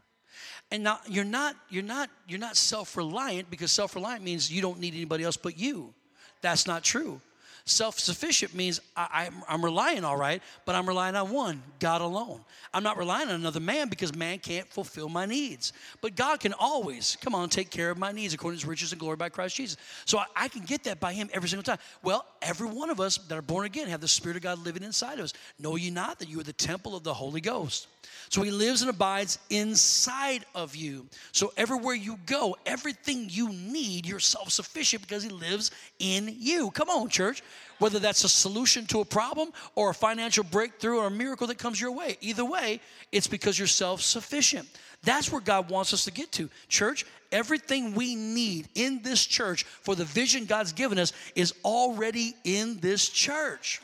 And 0.72 0.84
now 0.84 1.00
you're 1.08 1.26
not, 1.26 1.56
you're 1.70 1.84
not, 1.84 2.10
you're 2.28 2.40
not 2.40 2.58
self-reliant 2.58 3.50
because 3.50 3.72
self-reliant 3.72 4.24
means 4.24 4.52
you 4.52 4.62
don't 4.62 4.80
need 4.80 4.94
anybody 4.94 5.24
else 5.24 5.38
but 5.38 5.58
you. 5.58 5.94
That's 6.42 6.68
not 6.68 6.84
true. 6.84 7.22
Self 7.68 8.00
sufficient 8.00 8.56
means 8.56 8.80
I, 8.96 9.30
am 9.50 9.64
relying 9.64 10.06
all 10.06 10.16
right, 10.16 10.42
but 10.64 10.74
I'm 10.74 10.88
relying 10.88 11.18
on 11.18 11.30
one, 11.32 11.62
God 11.80 12.00
alone. 12.00 12.40
I'm 12.74 12.82
not 12.82 12.98
relying 12.98 13.28
on 13.28 13.36
another 13.36 13.60
man 13.60 13.90
because 13.90 14.16
man 14.16 14.40
can't 14.40 14.66
fulfill 14.70 15.10
my 15.10 15.26
needs. 15.26 15.74
But 16.00 16.16
God 16.16 16.40
can 16.40 16.54
always, 16.54 17.18
come 17.20 17.36
on, 17.36 17.50
take 17.50 17.70
care 17.70 17.90
of 17.90 17.98
my 17.98 18.14
needs 18.14 18.34
according 18.34 18.60
to 18.60 18.64
his 18.64 18.70
riches 18.70 18.94
and 18.94 19.02
glory 19.02 19.18
by 19.18 19.28
Christ 19.28 19.58
Jesus. 19.58 19.76
So 20.06 20.18
I, 20.18 20.26
I 20.38 20.48
can 20.48 20.64
get 20.64 20.86
that 20.86 21.02
by 21.02 21.12
him 21.12 21.30
every 21.34 21.50
single 21.50 21.64
time. 21.64 21.80
Well, 22.04 22.26
every 22.42 22.70
one 22.70 22.90
of 22.90 23.02
us 23.02 23.18
that 23.18 23.38
are 23.38 23.42
born 23.42 23.66
again 23.66 23.90
have 23.90 24.00
the 24.00 24.08
Spirit 24.08 24.38
of 24.38 24.44
God 24.44 24.60
living 24.60 24.84
inside 24.84 25.20
of 25.20 25.26
us. 25.26 25.34
Know 25.60 25.76
ye 25.76 25.90
not 25.90 26.20
that 26.20 26.30
you 26.30 26.40
are 26.40 26.44
the 26.44 26.54
temple 26.54 26.96
of 26.96 27.04
the 27.04 27.14
Holy 27.14 27.42
Ghost? 27.42 27.88
So 28.30 28.42
he 28.42 28.52
lives 28.52 28.82
and 28.82 28.90
abides 28.90 29.40
inside 29.50 30.46
of 30.54 30.76
you. 30.76 31.06
So 31.32 31.54
everywhere 31.56 31.96
you 31.96 32.18
go, 32.26 32.58
everything 32.66 33.28
you 33.30 33.50
need, 33.50 34.06
you're 34.06 34.20
self 34.20 34.52
sufficient 34.52 35.02
because 35.02 35.24
he 35.24 35.30
lives 35.30 35.72
in 36.00 36.36
you. 36.38 36.72
Come 36.72 36.90
on, 36.90 37.10
church. 37.10 37.42
Whether 37.80 38.00
that's 38.00 38.24
a 38.24 38.30
solution 38.30 38.86
to 38.88 39.02
a 39.02 39.06
problem 39.06 39.50
or 39.76 39.91
a 39.91 39.93
financial 39.93 40.43
breakthrough 40.43 40.98
or 40.98 41.08
a 41.08 41.12
miracle 41.12 41.48
that 41.48 41.58
comes 41.58 41.80
your 41.80 41.91
way, 41.91 42.17
either 42.22 42.43
way, 42.43 42.82
it's 43.12 43.28
because 43.28 43.58
you're 43.58 43.67
self 43.67 44.02
sufficient. 44.02 44.67
That's 45.04 45.32
where 45.32 45.41
God 45.41 45.70
wants 45.70 45.93
us 45.93 46.06
to 46.06 46.12
get 46.12 46.32
to. 46.34 46.50
Church, 46.67 47.06
everything 47.32 47.93
we 47.93 48.15
need 48.15 48.67
in 48.76 49.02
this 49.04 49.26
church 49.26 49.63
for 49.63 49.96
the 49.96 50.06
vision 50.06 50.46
God's 50.46 50.74
given 50.74 50.98
us 50.98 51.13
is 51.36 51.54
already 51.63 52.36
in 52.43 52.80
this 52.80 53.10
church. 53.10 53.82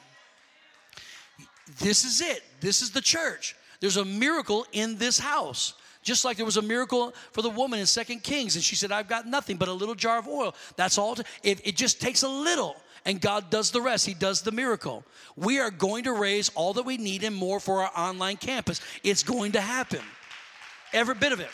This 1.80 2.04
is 2.04 2.22
it. 2.22 2.44
This 2.60 2.82
is 2.82 2.92
the 2.92 3.02
church. 3.02 3.56
There's 3.80 3.98
a 3.98 4.06
miracle 4.06 4.66
in 4.72 4.98
this 4.98 5.20
house. 5.20 5.76
Just 6.04 6.26
like 6.26 6.36
there 6.36 6.46
was 6.46 6.58
a 6.58 6.62
miracle 6.62 7.14
for 7.32 7.42
the 7.42 7.50
woman 7.50 7.80
in 7.80 7.86
Second 7.86 8.24
Kings, 8.24 8.56
and 8.56 8.64
she 8.64 8.76
said, 8.76 8.92
I've 8.92 9.08
got 9.08 9.26
nothing 9.26 9.56
but 9.56 9.70
a 9.70 9.74
little 9.74 9.96
jar 9.96 10.20
of 10.20 10.28
oil. 10.28 10.54
That's 10.76 10.98
all. 10.98 11.16
To, 11.16 11.24
it, 11.44 11.66
it 11.66 11.78
just 11.78 12.02
takes 12.02 12.24
a 12.24 12.28
little, 12.28 12.76
and 13.06 13.20
God 13.20 13.50
does 13.50 13.72
the 13.72 13.82
rest. 13.82 14.06
He 14.06 14.14
does 14.14 14.42
the 14.42 14.52
miracle. 14.52 15.04
We 15.36 15.60
are 15.60 15.72
going 15.72 16.06
to 16.06 16.14
raise 16.14 16.50
all 16.50 16.74
that 16.74 16.84
we 16.84 16.98
need 16.98 17.24
and 17.24 17.36
more 17.36 17.60
for 17.60 17.84
our 17.84 17.92
online 17.96 18.38
campus. 18.38 18.82
It's 19.04 19.24
going 19.24 19.54
to 19.54 19.62
happen. 19.62 20.02
Every 20.94 21.16
bit 21.16 21.32
of 21.32 21.40
it. 21.40 21.50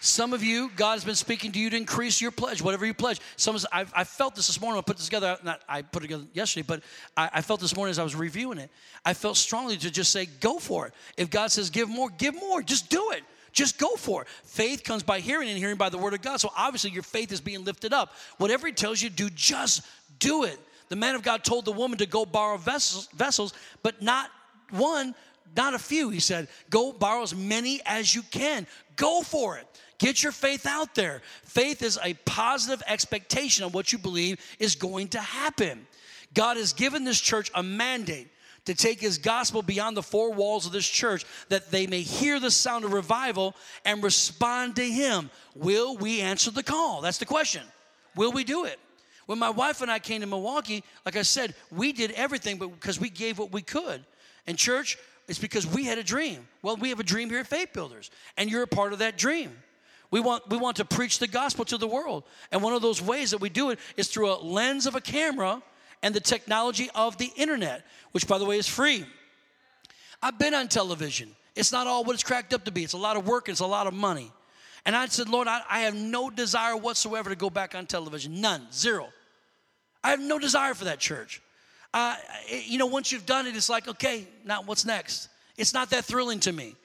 Some 0.00 0.32
of 0.32 0.44
you, 0.44 0.70
God 0.76 0.92
has 0.92 1.04
been 1.04 1.16
speaking 1.16 1.50
to 1.52 1.58
you 1.58 1.70
to 1.70 1.76
increase 1.76 2.20
your 2.20 2.30
pledge, 2.30 2.62
whatever 2.62 2.86
you 2.86 2.94
pledge. 2.94 3.20
Some 3.36 3.56
of 3.56 3.66
I, 3.72 3.84
I 3.92 4.04
felt 4.04 4.36
this 4.36 4.46
this 4.46 4.60
morning. 4.60 4.78
I 4.78 4.82
put 4.82 4.96
this 4.96 5.06
together. 5.06 5.36
Not 5.42 5.60
I 5.68 5.82
put 5.82 6.02
it 6.02 6.06
together 6.06 6.24
yesterday, 6.32 6.64
but 6.66 6.82
I, 7.16 7.30
I, 7.34 7.40
felt 7.42 7.60
this 7.60 7.74
morning 7.74 7.90
as 7.90 7.98
I 7.98 8.04
was 8.04 8.14
reviewing 8.14 8.58
it. 8.58 8.70
I 9.04 9.12
felt 9.12 9.36
strongly 9.36 9.76
to 9.76 9.90
just 9.90 10.12
say, 10.12 10.26
"Go 10.26 10.60
for 10.60 10.86
it." 10.86 10.94
If 11.16 11.30
God 11.30 11.50
says, 11.50 11.70
"Give 11.70 11.88
more," 11.88 12.10
give 12.10 12.36
more. 12.36 12.62
Just 12.62 12.90
do 12.90 13.10
it. 13.10 13.24
Just 13.58 13.76
go 13.76 13.96
for 13.96 14.22
it. 14.22 14.28
Faith 14.44 14.84
comes 14.84 15.02
by 15.02 15.18
hearing, 15.18 15.48
and 15.48 15.58
hearing 15.58 15.76
by 15.76 15.88
the 15.88 15.98
word 15.98 16.14
of 16.14 16.22
God. 16.22 16.36
So 16.36 16.52
obviously, 16.56 16.92
your 16.92 17.02
faith 17.02 17.32
is 17.32 17.40
being 17.40 17.64
lifted 17.64 17.92
up. 17.92 18.12
Whatever 18.36 18.68
He 18.68 18.72
tells 18.72 19.02
you 19.02 19.10
to 19.10 19.16
do, 19.16 19.28
just 19.30 19.82
do 20.20 20.44
it. 20.44 20.60
The 20.90 20.94
man 20.94 21.16
of 21.16 21.24
God 21.24 21.42
told 21.42 21.64
the 21.64 21.72
woman 21.72 21.98
to 21.98 22.06
go 22.06 22.24
borrow 22.24 22.56
vessels, 22.56 23.08
vessels 23.08 23.52
but 23.82 24.00
not 24.00 24.30
one, 24.70 25.12
not 25.56 25.74
a 25.74 25.78
few. 25.80 26.08
He 26.10 26.20
said, 26.20 26.46
"Go 26.70 26.92
borrow 26.92 27.24
as 27.24 27.34
many 27.34 27.80
as 27.84 28.14
you 28.14 28.22
can. 28.22 28.64
Go 28.94 29.22
for 29.22 29.58
it." 29.58 29.66
Get 29.98 30.22
your 30.22 30.30
faith 30.30 30.64
out 30.64 30.94
there. 30.94 31.22
Faith 31.42 31.82
is 31.82 31.98
a 32.00 32.14
positive 32.14 32.80
expectation 32.86 33.64
of 33.64 33.74
what 33.74 33.90
you 33.90 33.98
believe 33.98 34.40
is 34.60 34.76
going 34.76 35.08
to 35.08 35.20
happen. 35.20 35.88
God 36.32 36.58
has 36.58 36.72
given 36.72 37.02
this 37.02 37.20
church 37.20 37.50
a 37.56 37.62
mandate 37.64 38.28
to 38.68 38.74
take 38.74 39.00
his 39.00 39.16
gospel 39.16 39.62
beyond 39.62 39.96
the 39.96 40.02
four 40.02 40.30
walls 40.30 40.66
of 40.66 40.72
this 40.72 40.86
church 40.86 41.24
that 41.48 41.70
they 41.70 41.86
may 41.86 42.02
hear 42.02 42.38
the 42.38 42.50
sound 42.50 42.84
of 42.84 42.92
revival 42.92 43.56
and 43.86 44.02
respond 44.02 44.76
to 44.76 44.84
him. 44.84 45.30
Will 45.54 45.96
we 45.96 46.20
answer 46.20 46.50
the 46.50 46.62
call? 46.62 47.00
That's 47.00 47.16
the 47.16 47.24
question. 47.24 47.62
Will 48.14 48.30
we 48.30 48.44
do 48.44 48.66
it? 48.66 48.78
When 49.24 49.38
my 49.38 49.48
wife 49.48 49.80
and 49.80 49.90
I 49.90 49.98
came 49.98 50.20
to 50.20 50.26
Milwaukee, 50.26 50.84
like 51.06 51.16
I 51.16 51.22
said, 51.22 51.54
we 51.70 51.92
did 51.92 52.10
everything 52.10 52.58
but 52.58 52.68
because 52.68 53.00
we 53.00 53.08
gave 53.08 53.38
what 53.38 53.52
we 53.52 53.62
could. 53.62 54.04
And 54.46 54.58
church, 54.58 54.98
it's 55.28 55.38
because 55.38 55.66
we 55.66 55.84
had 55.84 55.96
a 55.96 56.04
dream. 56.04 56.46
Well, 56.60 56.76
we 56.76 56.90
have 56.90 57.00
a 57.00 57.04
dream 57.04 57.30
here 57.30 57.38
at 57.38 57.46
Faith 57.46 57.72
Builders, 57.72 58.10
and 58.36 58.50
you're 58.50 58.62
a 58.62 58.66
part 58.66 58.92
of 58.92 58.98
that 58.98 59.16
dream. 59.16 59.50
We 60.10 60.20
want, 60.20 60.46
we 60.50 60.58
want 60.58 60.76
to 60.76 60.84
preach 60.84 61.18
the 61.18 61.26
gospel 61.26 61.64
to 61.66 61.78
the 61.78 61.86
world. 61.86 62.24
And 62.52 62.62
one 62.62 62.74
of 62.74 62.82
those 62.82 63.00
ways 63.00 63.30
that 63.30 63.40
we 63.40 63.48
do 63.48 63.70
it 63.70 63.78
is 63.96 64.08
through 64.08 64.30
a 64.30 64.36
lens 64.42 64.86
of 64.86 64.94
a 64.94 65.00
camera 65.00 65.62
and 66.02 66.14
the 66.14 66.20
technology 66.20 66.90
of 66.94 67.18
the 67.18 67.30
internet, 67.36 67.84
which, 68.12 68.26
by 68.26 68.38
the 68.38 68.44
way, 68.44 68.58
is 68.58 68.68
free. 68.68 69.04
I've 70.22 70.38
been 70.38 70.54
on 70.54 70.68
television. 70.68 71.34
It's 71.54 71.72
not 71.72 71.86
all 71.86 72.04
what 72.04 72.14
it's 72.14 72.22
cracked 72.22 72.54
up 72.54 72.64
to 72.64 72.70
be, 72.70 72.84
it's 72.84 72.92
a 72.92 72.98
lot 72.98 73.16
of 73.16 73.26
work, 73.26 73.48
it's 73.48 73.60
a 73.60 73.66
lot 73.66 73.86
of 73.86 73.94
money. 73.94 74.32
And 74.84 74.94
I 74.96 75.06
said, 75.06 75.28
Lord, 75.28 75.48
I, 75.48 75.60
I 75.68 75.80
have 75.80 75.94
no 75.94 76.30
desire 76.30 76.76
whatsoever 76.76 77.30
to 77.30 77.36
go 77.36 77.50
back 77.50 77.74
on 77.74 77.86
television. 77.86 78.40
None, 78.40 78.66
zero. 78.72 79.08
I 80.02 80.10
have 80.10 80.20
no 80.20 80.38
desire 80.38 80.74
for 80.74 80.84
that 80.84 80.98
church. 80.98 81.42
Uh, 81.92 82.16
you 82.64 82.78
know, 82.78 82.86
once 82.86 83.10
you've 83.10 83.26
done 83.26 83.46
it, 83.46 83.56
it's 83.56 83.68
like, 83.68 83.88
okay, 83.88 84.26
now 84.44 84.62
what's 84.62 84.84
next? 84.84 85.28
It's 85.56 85.74
not 85.74 85.90
that 85.90 86.04
thrilling 86.04 86.40
to 86.40 86.52
me. 86.52 86.76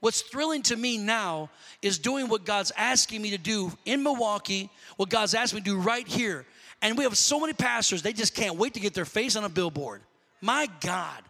What's 0.00 0.22
thrilling 0.22 0.62
to 0.64 0.76
me 0.76 0.98
now 0.98 1.50
is 1.82 1.98
doing 1.98 2.28
what 2.28 2.44
God's 2.44 2.70
asking 2.76 3.22
me 3.22 3.30
to 3.30 3.38
do 3.38 3.72
in 3.84 4.02
Milwaukee, 4.02 4.70
what 4.96 5.08
God's 5.08 5.34
asked 5.34 5.54
me 5.54 5.60
to 5.60 5.64
do 5.64 5.78
right 5.78 6.06
here. 6.06 6.46
And 6.80 6.96
we 6.96 7.04
have 7.04 7.16
so 7.16 7.40
many 7.40 7.52
pastors, 7.52 8.02
they 8.02 8.12
just 8.12 8.34
can't 8.34 8.56
wait 8.56 8.74
to 8.74 8.80
get 8.80 8.94
their 8.94 9.04
face 9.04 9.36
on 9.36 9.44
a 9.44 9.48
billboard. 9.48 10.02
My 10.40 10.68
God. 10.80 11.22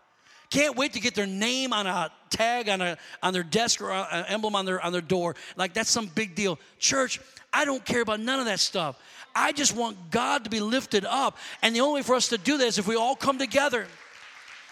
Can't 0.50 0.76
wait 0.76 0.94
to 0.94 1.00
get 1.00 1.14
their 1.14 1.26
name 1.26 1.74
on 1.74 1.87
a 1.87 2.11
tag 2.30 2.70
on, 2.70 2.80
a, 2.80 2.96
on 3.22 3.34
their 3.34 3.42
desk 3.42 3.82
or 3.82 3.90
an 3.90 4.24
emblem 4.28 4.56
on 4.56 4.64
their, 4.64 4.80
on 4.80 4.92
their 4.92 5.02
door. 5.02 5.37
Like 5.56 5.74
that's 5.74 5.90
some 5.90 6.06
big 6.06 6.34
deal. 6.34 6.58
Church, 6.78 7.20
I 7.52 7.64
don't 7.66 7.84
care 7.84 8.00
about 8.00 8.20
none 8.20 8.40
of 8.40 8.46
that 8.46 8.61
stuff. 8.61 8.98
I 9.34 9.52
just 9.52 9.76
want 9.76 10.11
God 10.11 10.44
to 10.44 10.50
be 10.50 10.61
lifted 10.61 11.04
up. 11.04 11.37
And 11.61 11.76
the 11.76 11.80
only 11.80 12.00
way 12.00 12.02
for 12.02 12.14
us 12.14 12.28
to 12.28 12.38
do 12.38 12.56
that 12.58 12.66
is 12.66 12.78
if 12.78 12.88
we 12.88 12.96
all 12.96 13.14
come 13.14 13.38
together 13.38 13.87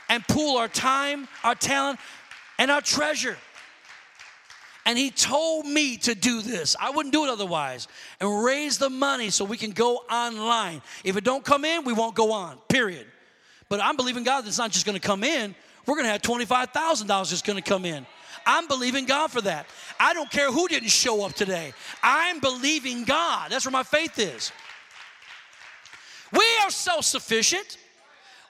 and 0.08 0.26
pool 0.26 0.56
our 0.56 0.68
time, 0.68 1.28
our 1.44 1.54
talent, 1.54 2.00
and 2.58 2.70
our 2.70 2.80
treasure. 2.80 3.36
And 4.86 4.96
he 4.96 5.10
told 5.10 5.66
me 5.66 5.96
to 5.98 6.14
do 6.14 6.40
this. 6.40 6.76
I 6.80 6.90
wouldn't 6.90 7.12
do 7.12 7.24
it 7.24 7.28
otherwise. 7.28 7.88
And 8.20 8.44
raise 8.44 8.78
the 8.78 8.88
money 8.88 9.30
so 9.30 9.44
we 9.44 9.56
can 9.56 9.72
go 9.72 9.96
online. 10.08 10.80
If 11.02 11.16
it 11.16 11.24
don't 11.24 11.44
come 11.44 11.64
in, 11.64 11.84
we 11.84 11.92
won't 11.92 12.14
go 12.14 12.30
on. 12.30 12.56
Period. 12.68 13.04
But 13.68 13.80
I'm 13.82 13.96
believing 13.96 14.22
God 14.22 14.44
that 14.44 14.48
it's 14.48 14.58
not 14.58 14.70
just 14.70 14.86
to 14.86 14.98
come 15.00 15.24
in. 15.24 15.56
We're 15.86 16.00
to 16.02 16.08
have 16.08 16.22
$25,000 16.22 17.28
just 17.28 17.44
to 17.44 17.60
come 17.62 17.84
in. 17.84 18.06
I'm 18.46 18.68
believing 18.68 19.06
God 19.06 19.32
for 19.32 19.40
that. 19.40 19.66
I 19.98 20.14
don't 20.14 20.30
care 20.30 20.52
who 20.52 20.68
didn't 20.68 20.90
show 20.90 21.24
up 21.24 21.32
today. 21.32 21.72
I'm 22.00 22.38
believing 22.38 23.02
God. 23.02 23.50
That's 23.50 23.64
where 23.64 23.72
my 23.72 23.82
faith 23.82 24.18
is. 24.20 24.52
We 26.32 26.44
are 26.62 26.70
self 26.70 27.04
sufficient. 27.04 27.78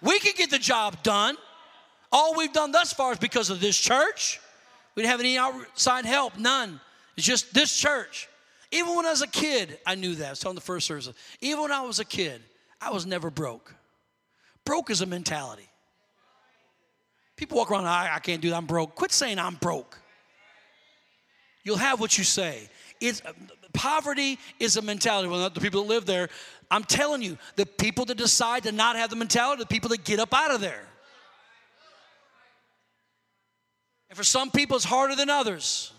We 0.02 0.18
can 0.18 0.34
get 0.36 0.50
the 0.50 0.58
job 0.58 1.02
done. 1.02 1.36
All 2.12 2.36
we've 2.36 2.52
done 2.52 2.72
thus 2.72 2.92
far 2.92 3.12
is 3.12 3.18
because 3.18 3.48
of 3.48 3.60
this 3.60 3.78
church. 3.78 4.38
We 4.96 5.02
didn't 5.02 5.12
have 5.12 5.20
any 5.20 5.38
outside 5.38 6.06
help, 6.06 6.38
none. 6.38 6.80
It's 7.16 7.26
just 7.26 7.52
this 7.54 7.76
church. 7.76 8.28
Even 8.72 8.96
when 8.96 9.06
I 9.06 9.10
was 9.10 9.22
a 9.22 9.28
kid, 9.28 9.78
I 9.86 9.94
knew 9.94 10.14
that. 10.16 10.26
I 10.26 10.30
was 10.30 10.40
telling 10.40 10.54
the 10.54 10.60
first 10.60 10.86
service. 10.86 11.10
Even 11.40 11.62
when 11.62 11.72
I 11.72 11.82
was 11.82 12.00
a 12.00 12.04
kid, 12.04 12.42
I 12.80 12.90
was 12.90 13.06
never 13.06 13.30
broke. 13.30 13.74
Broke 14.64 14.90
is 14.90 15.02
a 15.02 15.06
mentality. 15.06 15.68
People 17.36 17.58
walk 17.58 17.70
around, 17.70 17.86
I, 17.86 18.14
I 18.14 18.18
can't 18.18 18.40
do 18.40 18.50
that, 18.50 18.56
I'm 18.56 18.66
broke. 18.66 18.94
Quit 18.94 19.12
saying 19.12 19.38
I'm 19.38 19.54
broke. 19.56 19.98
you'll 21.62 21.76
have 21.76 22.00
what 22.00 22.16
you 22.16 22.24
say. 22.24 22.68
It's, 23.00 23.22
uh, 23.24 23.32
poverty 23.74 24.38
is 24.58 24.78
a 24.78 24.82
mentality. 24.82 25.28
Well, 25.28 25.40
not 25.40 25.54
the 25.54 25.60
people 25.60 25.82
that 25.82 25.88
live 25.88 26.06
there. 26.06 26.30
I'm 26.70 26.82
telling 26.82 27.22
you, 27.22 27.36
the 27.56 27.66
people 27.66 28.06
that 28.06 28.16
decide 28.16 28.62
to 28.62 28.72
not 28.72 28.96
have 28.96 29.10
the 29.10 29.16
mentality, 29.16 29.62
the 29.62 29.66
people 29.66 29.90
that 29.90 30.04
get 30.04 30.18
up 30.18 30.32
out 30.32 30.50
of 30.50 30.60
there. 30.60 30.86
And 34.16 34.24
for 34.24 34.24
some 34.24 34.50
people, 34.50 34.76
it's 34.76 34.84
harder 34.86 35.14
than 35.14 35.28
others. 35.28 35.92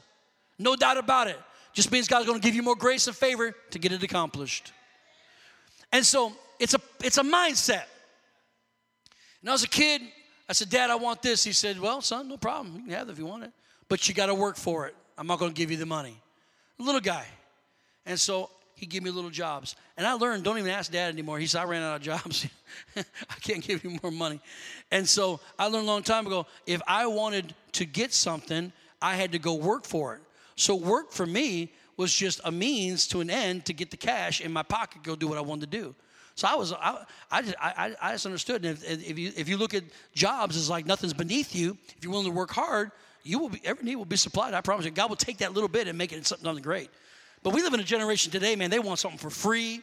No 0.58 0.76
doubt 0.76 0.98
about 0.98 1.28
it. 1.28 1.38
Just 1.74 1.92
means 1.92 2.08
God's 2.08 2.26
to 2.26 2.40
give 2.40 2.56
you 2.56 2.64
more 2.64 2.76
grace 2.76 3.06
and 3.06 3.16
favor 3.16 3.54
to 3.70 3.78
get 3.78 3.92
it 3.92 4.02
accomplished. 4.02 4.74
And 5.92 6.04
so 6.04 6.34
it's 6.60 6.74
a 6.74 6.82
it's 7.04 7.20
a 7.20 7.24
mindset. 7.24 7.84
And 9.42 9.50
I 9.50 9.52
was 9.52 9.64
a 9.64 9.68
kid, 9.68 10.02
I 10.50 10.54
said, 10.54 10.72
Dad, 10.72 10.90
I 10.90 10.96
want 10.96 11.22
this. 11.22 11.44
He 11.44 11.52
said, 11.52 11.80
Well, 11.80 12.02
son, 12.02 12.28
no 12.28 12.38
problem. 12.38 12.74
You 12.78 12.82
can 12.82 12.90
have 12.94 13.08
it 13.08 13.12
if 13.12 13.20
you 13.20 13.28
want 13.28 13.44
it. 13.44 13.52
But 13.88 14.10
you 14.10 14.16
got 14.16 14.26
to 14.26 14.34
work 14.34 14.56
for 14.56 14.88
it. 14.88 14.96
I'm 15.16 15.28
not 15.28 15.38
to 15.40 15.50
give 15.52 15.70
you 15.70 15.78
the 15.78 15.86
money. 15.86 16.20
Little 16.80 17.02
guy. 17.02 17.26
And 18.04 18.20
so 18.20 18.50
he 18.78 18.86
gave 18.86 19.02
me 19.02 19.10
little 19.10 19.32
jobs. 19.32 19.76
And 19.98 20.06
I 20.06 20.14
learned, 20.14 20.44
don't 20.44 20.60
even 20.60 20.70
ask 20.70 20.92
dad 20.92 21.12
anymore. 21.12 21.40
He 21.40 21.48
said, 21.48 21.62
I 21.62 21.66
ran 21.66 21.82
out 21.82 21.96
of 21.96 22.02
jobs. 22.04 22.48
I 22.96 23.40
can't 23.42 23.64
give 23.64 23.84
you 23.84 23.98
more 24.04 24.12
money. 24.12 24.40
And 24.92 25.10
so 25.10 25.40
I 25.58 25.66
learned 25.66 25.86
a 25.86 25.92
long 25.92 26.04
time 26.04 26.28
ago 26.28 26.46
if 26.68 26.80
I 26.88 27.08
wanted 27.08 27.56
to 27.74 27.86
get 27.86 28.14
something, 28.14 28.72
I 29.02 29.16
had 29.16 29.32
to 29.32 29.40
go 29.40 29.56
work 29.56 29.84
for 29.84 30.14
it. 30.14 30.22
So 30.56 30.76
work 30.76 31.12
for 31.12 31.26
me 31.26 31.74
was 31.98 32.14
just 32.14 32.40
a 32.46 32.52
means 32.52 33.08
to 33.08 33.20
an 33.22 33.32
end 33.32 33.66
to 33.66 33.74
get 33.74 33.90
the 33.90 33.98
cash 33.98 34.42
in 34.42 34.54
my 34.54 34.62
pocket, 34.62 35.02
go 35.02 35.16
do 35.16 35.28
what 35.28 35.40
I 35.40 35.42
wanted 35.42 35.72
to 35.72 35.78
do. 35.78 35.96
So 36.36 36.48
I 36.48 36.54
was, 36.54 36.72
I, 36.72 37.04
I, 37.32 37.42
just, 37.42 37.56
I, 37.60 37.96
I 38.00 38.12
just 38.12 38.28
understood. 38.28 38.64
And 38.64 38.78
if, 38.84 39.10
if, 39.10 39.18
you, 39.18 39.32
if 39.36 39.50
you 39.50 39.58
look 39.58 39.74
at 39.74 39.84
jobs 40.14 40.56
as 40.56 40.70
like 40.70 40.86
nothing's 40.86 41.14
beneath 41.14 41.56
you, 41.56 41.76
if 41.98 42.04
you're 42.04 42.12
willing 42.12 42.28
to 42.28 42.32
work 42.32 42.52
hard, 42.52 42.92
you 43.24 43.40
will 43.40 43.50
be, 43.50 43.60
every 43.64 43.84
need 43.84 43.96
will 43.96 44.06
be 44.06 44.18
supplied. 44.18 44.54
I 44.54 44.62
promise 44.62 44.86
you. 44.86 44.92
God 44.92 45.10
will 45.10 45.16
take 45.16 45.40
that 45.40 45.54
little 45.54 45.68
bit 45.68 45.88
and 45.88 45.98
make 45.98 46.14
it 46.14 46.28
something 46.28 46.56
great. 46.58 46.92
But 47.44 47.54
we 47.54 47.62
live 47.62 47.74
in 47.74 47.80
a 47.80 47.84
generation 47.84 48.32
today, 48.32 48.56
man, 48.56 48.70
they 48.70 48.80
want 48.80 49.00
something 49.00 49.20
for 49.20 49.30
free. 49.30 49.82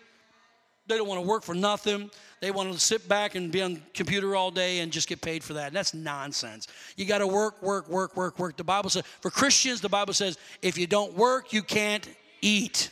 They 0.87 0.99
don't 0.99 1.09
want 1.09 1.23
to 1.23 1.27
work 1.27 1.43
for 1.43 1.55
nothing. 1.55 2.11
They 2.41 2.51
want 2.51 2.71
to 2.73 2.79
sit 2.79 3.09
back 3.09 3.37
and 3.37 3.51
be 3.51 3.63
on 3.63 3.83
computer 3.95 4.37
all 4.37 4.51
day 4.51 4.81
and 4.81 4.93
just 4.93 5.09
get 5.09 5.23
paid 5.23 5.43
for 5.43 5.55
that. 5.55 5.69
And 5.69 5.77
that's 5.77 5.95
nonsense. 5.95 6.69
You 6.97 7.07
got 7.07 7.19
to 7.19 7.27
work, 7.27 7.63
work, 7.63 7.89
work, 7.89 8.15
work, 8.17 8.39
work. 8.39 8.57
The 8.57 8.65
Bible 8.65 8.91
says, 8.91 9.05
for 9.21 9.31
Christians, 9.31 9.81
the 9.81 9.89
Bible 9.89 10.13
says, 10.13 10.37
if 10.61 10.77
you 10.77 10.87
don't 10.87 11.15
work, 11.15 11.55
you 11.55 11.63
can't 11.63 12.07
eat. 12.43 12.91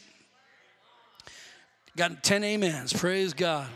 Got 1.96 2.22
10 2.24 2.42
amens. 2.42 2.94
Praise 2.94 3.34
God. 3.34 3.68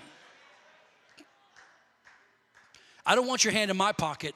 I 3.04 3.14
don't 3.14 3.26
want 3.26 3.44
your 3.44 3.52
hand 3.52 3.70
in 3.70 3.76
my 3.76 3.92
pocket. 3.92 4.34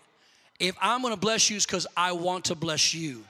If 0.59 0.77
I'm 0.81 1.01
going 1.01 1.15
to 1.15 1.21
bless 1.21 1.49
you, 1.49 1.57
it's 1.57 1.65
because 1.65 1.87
I 1.97 2.13
want 2.13 2.45
to 2.47 2.55
bless 2.55 2.93
you. 2.93 3.25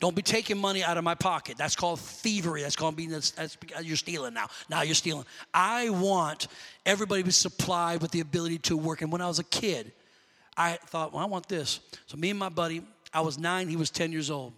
Don't 0.00 0.14
be 0.14 0.22
taking 0.22 0.58
money 0.58 0.84
out 0.84 0.96
of 0.96 1.02
my 1.02 1.16
pocket. 1.16 1.56
That's 1.56 1.74
called 1.74 1.98
thievery. 1.98 2.62
That's 2.62 2.76
called 2.76 2.94
being, 2.94 3.10
that's, 3.10 3.32
that's, 3.32 3.58
you're 3.82 3.96
stealing 3.96 4.32
now. 4.32 4.46
Now 4.70 4.82
you're 4.82 4.94
stealing. 4.94 5.24
I 5.52 5.90
want 5.90 6.46
everybody 6.86 7.22
to 7.22 7.26
be 7.26 7.32
supplied 7.32 8.00
with 8.00 8.12
the 8.12 8.20
ability 8.20 8.58
to 8.58 8.76
work. 8.76 9.02
And 9.02 9.10
when 9.10 9.20
I 9.20 9.26
was 9.26 9.40
a 9.40 9.44
kid, 9.44 9.90
I 10.56 10.74
thought, 10.86 11.12
well, 11.12 11.22
I 11.22 11.26
want 11.26 11.48
this. 11.48 11.80
So 12.06 12.16
me 12.16 12.30
and 12.30 12.38
my 12.38 12.48
buddy, 12.48 12.82
I 13.12 13.22
was 13.22 13.38
nine, 13.38 13.68
he 13.68 13.76
was 13.76 13.90
10 13.90 14.12
years 14.12 14.30
old. 14.30 14.52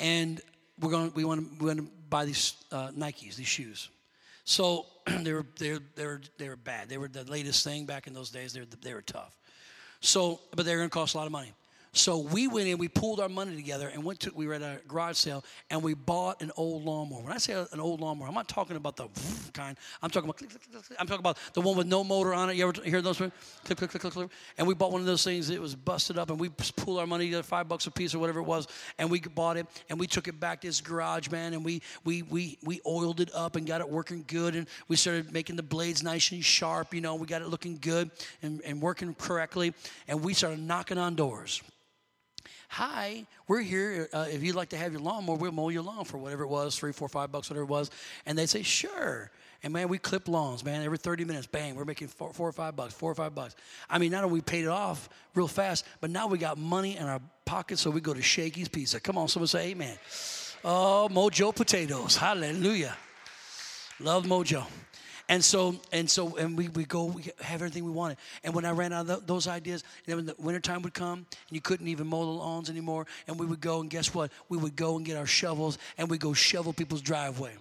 And 0.00 0.40
we're 0.80 0.90
going, 0.90 1.12
we 1.14 1.24
want 1.24 1.40
to, 1.40 1.62
we 1.62 1.66
want 1.66 1.78
to 1.80 1.88
buy 2.08 2.24
these 2.24 2.54
uh, 2.72 2.88
Nikes, 2.88 3.36
these 3.36 3.46
shoes. 3.46 3.90
So 4.44 4.86
they 5.06 5.32
were, 5.34 5.44
they, 5.58 5.72
were, 5.72 5.82
they, 5.96 6.06
were, 6.06 6.20
they 6.38 6.48
were 6.48 6.56
bad. 6.56 6.88
They 6.88 6.96
were 6.98 7.08
the 7.08 7.24
latest 7.24 7.62
thing 7.62 7.84
back 7.84 8.06
in 8.06 8.14
those 8.14 8.30
days. 8.30 8.54
They 8.54 8.60
were, 8.60 8.66
they 8.80 8.94
were 8.94 9.02
tough. 9.02 9.36
So, 10.00 10.40
but 10.56 10.64
they 10.64 10.72
were 10.72 10.78
going 10.78 10.90
to 10.90 10.94
cost 10.94 11.14
a 11.14 11.18
lot 11.18 11.26
of 11.26 11.32
money. 11.32 11.52
So 11.94 12.16
we 12.16 12.48
went 12.48 12.68
in, 12.68 12.78
we 12.78 12.88
pulled 12.88 13.20
our 13.20 13.28
money 13.28 13.54
together 13.54 13.88
and 13.88 14.02
went 14.02 14.20
to, 14.20 14.32
we 14.34 14.46
were 14.46 14.54
at 14.54 14.62
a 14.62 14.80
garage 14.88 15.18
sale 15.18 15.44
and 15.68 15.82
we 15.82 15.92
bought 15.92 16.40
an 16.40 16.50
old 16.56 16.86
lawnmower. 16.86 17.20
When 17.20 17.32
I 17.34 17.36
say 17.36 17.52
an 17.52 17.80
old 17.80 18.00
lawnmower, 18.00 18.28
I'm 18.28 18.34
not 18.34 18.48
talking 18.48 18.76
about 18.76 18.96
the 18.96 19.08
kind. 19.52 19.76
I'm 20.00 20.08
talking 20.08 20.30
about, 20.30 20.42
I'm 20.98 21.06
talking 21.06 21.20
about 21.20 21.36
the 21.52 21.60
one 21.60 21.76
with 21.76 21.86
no 21.86 22.02
motor 22.02 22.32
on 22.32 22.48
it. 22.48 22.56
You 22.56 22.66
ever 22.66 22.82
hear 22.82 23.02
those? 23.02 23.18
Click, 23.18 23.32
click, 23.64 23.76
click, 23.76 24.00
click, 24.00 24.12
click. 24.14 24.30
And 24.56 24.66
we 24.66 24.72
bought 24.72 24.90
one 24.90 25.02
of 25.02 25.06
those 25.06 25.22
things. 25.22 25.50
It 25.50 25.60
was 25.60 25.74
busted 25.74 26.16
up 26.16 26.30
and 26.30 26.40
we 26.40 26.48
pulled 26.48 26.98
our 26.98 27.06
money 27.06 27.26
together, 27.26 27.42
five 27.42 27.68
bucks 27.68 27.86
a 27.86 27.90
piece 27.90 28.14
or 28.14 28.20
whatever 28.20 28.40
it 28.40 28.44
was. 28.44 28.68
And 28.98 29.10
we 29.10 29.20
bought 29.20 29.58
it 29.58 29.66
and 29.90 30.00
we 30.00 30.06
took 30.06 30.28
it 30.28 30.40
back 30.40 30.62
to 30.62 30.68
this 30.68 30.80
garage, 30.80 31.28
man. 31.28 31.52
And 31.52 31.62
we, 31.62 31.82
we, 32.04 32.22
we, 32.22 32.56
we 32.62 32.80
oiled 32.86 33.20
it 33.20 33.28
up 33.34 33.56
and 33.56 33.66
got 33.66 33.82
it 33.82 33.88
working 33.90 34.24
good. 34.26 34.56
And 34.56 34.66
we 34.88 34.96
started 34.96 35.30
making 35.30 35.56
the 35.56 35.62
blades 35.62 36.02
nice 36.02 36.32
and 36.32 36.42
sharp. 36.42 36.94
You 36.94 37.02
know, 37.02 37.16
we 37.16 37.26
got 37.26 37.42
it 37.42 37.48
looking 37.48 37.76
good 37.76 38.10
and, 38.40 38.62
and 38.64 38.80
working 38.80 39.14
correctly. 39.14 39.74
And 40.08 40.24
we 40.24 40.32
started 40.32 40.58
knocking 40.58 40.96
on 40.96 41.16
doors. 41.16 41.60
Hi, 42.72 43.26
we're 43.48 43.60
here. 43.60 44.08
Uh, 44.14 44.28
if 44.30 44.42
you'd 44.42 44.54
like 44.54 44.70
to 44.70 44.78
have 44.78 44.92
your 44.92 45.02
lawnmower, 45.02 45.36
we'll 45.36 45.52
mow 45.52 45.68
your 45.68 45.82
lawn 45.82 46.06
for 46.06 46.16
whatever 46.16 46.42
it 46.44 46.48
was, 46.48 46.74
three, 46.74 46.90
four, 46.90 47.06
five 47.06 47.30
bucks, 47.30 47.50
whatever 47.50 47.64
it 47.64 47.68
was. 47.68 47.90
And 48.24 48.38
they'd 48.38 48.48
say, 48.48 48.62
sure. 48.62 49.30
And 49.62 49.74
man, 49.74 49.88
we 49.88 49.98
clip 49.98 50.26
lawns, 50.26 50.64
man, 50.64 50.82
every 50.82 50.96
30 50.96 51.26
minutes, 51.26 51.46
bang, 51.46 51.74
we're 51.74 51.84
making 51.84 52.08
four, 52.08 52.32
four 52.32 52.48
or 52.48 52.52
five 52.52 52.74
bucks, 52.74 52.94
four 52.94 53.12
or 53.12 53.14
five 53.14 53.34
bucks. 53.34 53.56
I 53.90 53.98
mean, 53.98 54.10
not 54.10 54.24
only 54.24 54.32
we 54.32 54.40
paid 54.40 54.64
it 54.64 54.70
off 54.70 55.10
real 55.34 55.48
fast, 55.48 55.84
but 56.00 56.08
now 56.08 56.26
we 56.26 56.38
got 56.38 56.56
money 56.56 56.96
in 56.96 57.04
our 57.04 57.20
pockets, 57.44 57.82
so 57.82 57.90
we 57.90 58.00
go 58.00 58.14
to 58.14 58.22
Shakey's 58.22 58.68
Pizza. 58.68 59.00
Come 59.00 59.18
on, 59.18 59.28
someone 59.28 59.48
say 59.48 59.72
amen. 59.72 59.98
Oh, 60.64 61.10
Mojo 61.12 61.54
potatoes. 61.54 62.16
Hallelujah. 62.16 62.96
Love 64.00 64.24
Mojo. 64.24 64.64
And 65.28 65.42
so, 65.42 65.76
and 65.92 66.08
so, 66.08 66.36
and 66.36 66.56
we, 66.56 66.68
we 66.68 66.84
go, 66.84 67.04
we 67.06 67.22
have 67.40 67.62
everything 67.62 67.84
we 67.84 67.90
wanted. 67.90 68.18
And 68.44 68.54
when 68.54 68.64
I 68.64 68.70
ran 68.70 68.92
out 68.92 69.08
of 69.08 69.26
those 69.26 69.46
ideas, 69.46 69.82
and 69.82 70.06
then 70.06 70.16
when 70.16 70.26
the 70.26 70.34
wintertime 70.38 70.82
would 70.82 70.94
come, 70.94 71.18
and 71.18 71.26
you 71.50 71.60
couldn't 71.60 71.88
even 71.88 72.06
mow 72.06 72.24
the 72.24 72.30
lawns 72.30 72.68
anymore, 72.68 73.06
and 73.26 73.38
we 73.38 73.46
would 73.46 73.60
go, 73.60 73.80
and 73.80 73.88
guess 73.88 74.14
what? 74.14 74.30
We 74.48 74.58
would 74.58 74.76
go 74.76 74.96
and 74.96 75.06
get 75.06 75.16
our 75.16 75.26
shovels, 75.26 75.78
and 75.96 76.10
we 76.10 76.18
go 76.18 76.32
shovel 76.32 76.72
people's 76.72 77.02
driveway. 77.02 77.56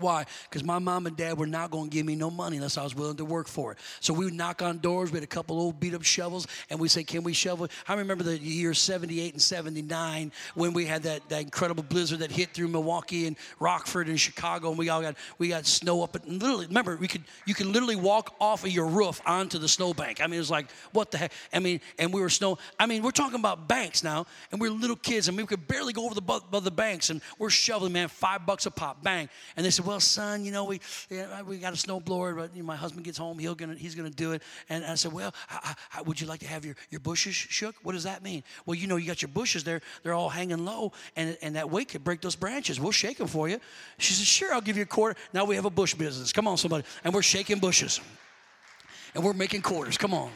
Why? 0.00 0.24
Because 0.48 0.64
my 0.64 0.78
mom 0.78 1.06
and 1.06 1.16
dad 1.16 1.38
were 1.38 1.46
not 1.46 1.70
going 1.70 1.90
to 1.90 1.94
give 1.94 2.06
me 2.06 2.16
no 2.16 2.30
money 2.30 2.56
unless 2.56 2.78
I 2.78 2.84
was 2.84 2.94
willing 2.94 3.16
to 3.16 3.24
work 3.24 3.48
for 3.48 3.72
it. 3.72 3.78
So 4.00 4.12
we 4.14 4.24
would 4.24 4.34
knock 4.34 4.62
on 4.62 4.78
doors. 4.78 5.10
We 5.10 5.16
had 5.16 5.24
a 5.24 5.26
couple 5.26 5.58
old 5.58 5.80
beat 5.80 5.94
up 5.94 6.04
shovels, 6.04 6.46
and 6.70 6.78
we 6.78 6.88
say, 6.88 7.04
"Can 7.04 7.22
we 7.22 7.32
shovel?" 7.32 7.68
I 7.86 7.94
remember 7.94 8.24
the 8.24 8.38
year 8.38 8.74
'78 8.74 9.34
and 9.34 9.42
'79 9.42 10.32
when 10.54 10.72
we 10.72 10.86
had 10.86 11.02
that, 11.04 11.28
that 11.28 11.42
incredible 11.42 11.82
blizzard 11.82 12.20
that 12.20 12.30
hit 12.30 12.54
through 12.54 12.68
Milwaukee 12.68 13.26
and 13.26 13.36
Rockford 13.60 14.08
and 14.08 14.20
Chicago, 14.20 14.70
and 14.70 14.78
we 14.78 14.88
all 14.88 15.02
got 15.02 15.16
we 15.38 15.48
got 15.48 15.66
snow 15.66 16.02
up. 16.02 16.14
And 16.16 16.40
literally, 16.40 16.66
remember, 16.66 16.96
we 16.96 17.08
could 17.08 17.24
you 17.46 17.54
could 17.54 17.66
literally 17.66 17.96
walk 17.96 18.34
off 18.40 18.64
of 18.64 18.70
your 18.70 18.86
roof 18.86 19.20
onto 19.26 19.58
the 19.58 19.68
snowbank. 19.68 20.20
I 20.20 20.26
mean, 20.26 20.34
it 20.34 20.38
was 20.38 20.50
like 20.50 20.70
what 20.92 21.10
the 21.10 21.18
heck? 21.18 21.32
I 21.52 21.58
mean, 21.58 21.80
and 21.98 22.12
we 22.12 22.20
were 22.20 22.30
snow. 22.30 22.58
I 22.78 22.86
mean, 22.86 23.02
we're 23.02 23.10
talking 23.10 23.38
about 23.38 23.68
banks 23.68 24.02
now, 24.02 24.26
and 24.52 24.60
we're 24.60 24.70
little 24.70 24.96
kids, 24.96 25.28
and 25.28 25.36
we 25.36 25.46
could 25.46 25.66
barely 25.66 25.92
go 25.92 26.04
over 26.04 26.14
the 26.14 26.22
above 26.28 26.64
the 26.64 26.70
banks, 26.70 27.10
and 27.10 27.20
we're 27.38 27.50
shoveling, 27.50 27.92
man, 27.92 28.08
five 28.08 28.46
bucks 28.46 28.66
a 28.66 28.70
pop, 28.70 29.02
bang. 29.02 29.28
And 29.56 29.64
they 29.64 29.70
said, 29.70 29.86
"Well, 29.88 30.00
son, 30.00 30.44
you 30.44 30.52
know, 30.52 30.64
we 30.64 30.80
yeah, 31.08 31.40
we 31.40 31.56
got 31.56 31.72
a 31.72 31.76
snowblower, 31.76 32.36
but 32.36 32.54
you 32.54 32.60
know, 32.62 32.66
my 32.66 32.76
husband 32.76 33.06
gets 33.06 33.16
home, 33.16 33.38
he'll 33.38 33.54
gonna 33.54 33.74
he's 33.74 33.94
gonna 33.94 34.10
do 34.10 34.32
it." 34.32 34.42
And 34.68 34.84
I 34.84 34.96
said, 34.96 35.14
"Well, 35.14 35.32
how, 35.46 35.74
how, 35.88 36.02
would 36.02 36.20
you 36.20 36.26
like 36.26 36.40
to 36.40 36.46
have 36.46 36.66
your 36.66 36.76
your 36.90 37.00
bushes 37.00 37.34
shook? 37.34 37.74
What 37.82 37.92
does 37.92 38.02
that 38.02 38.22
mean?" 38.22 38.44
Well, 38.66 38.74
you 38.74 38.86
know, 38.86 38.96
you 38.96 39.06
got 39.06 39.22
your 39.22 39.30
bushes 39.30 39.64
there; 39.64 39.80
they're 40.02 40.12
all 40.12 40.28
hanging 40.28 40.66
low, 40.66 40.92
and 41.16 41.38
and 41.40 41.56
that 41.56 41.70
weight 41.70 41.88
could 41.88 42.04
break 42.04 42.20
those 42.20 42.36
branches. 42.36 42.78
We'll 42.78 42.92
shake 42.92 43.16
them 43.16 43.28
for 43.28 43.48
you. 43.48 43.60
She 43.96 44.12
said, 44.12 44.26
"Sure, 44.26 44.52
I'll 44.52 44.60
give 44.60 44.76
you 44.76 44.82
a 44.82 44.86
quarter." 44.86 45.18
Now 45.32 45.46
we 45.46 45.56
have 45.56 45.64
a 45.64 45.70
bush 45.70 45.94
business. 45.94 46.34
Come 46.34 46.46
on, 46.46 46.58
somebody, 46.58 46.84
and 47.02 47.14
we're 47.14 47.22
shaking 47.22 47.58
bushes, 47.58 47.98
and 49.14 49.24
we're 49.24 49.32
making 49.32 49.62
quarters. 49.62 49.96
Come 49.96 50.12
on. 50.12 50.30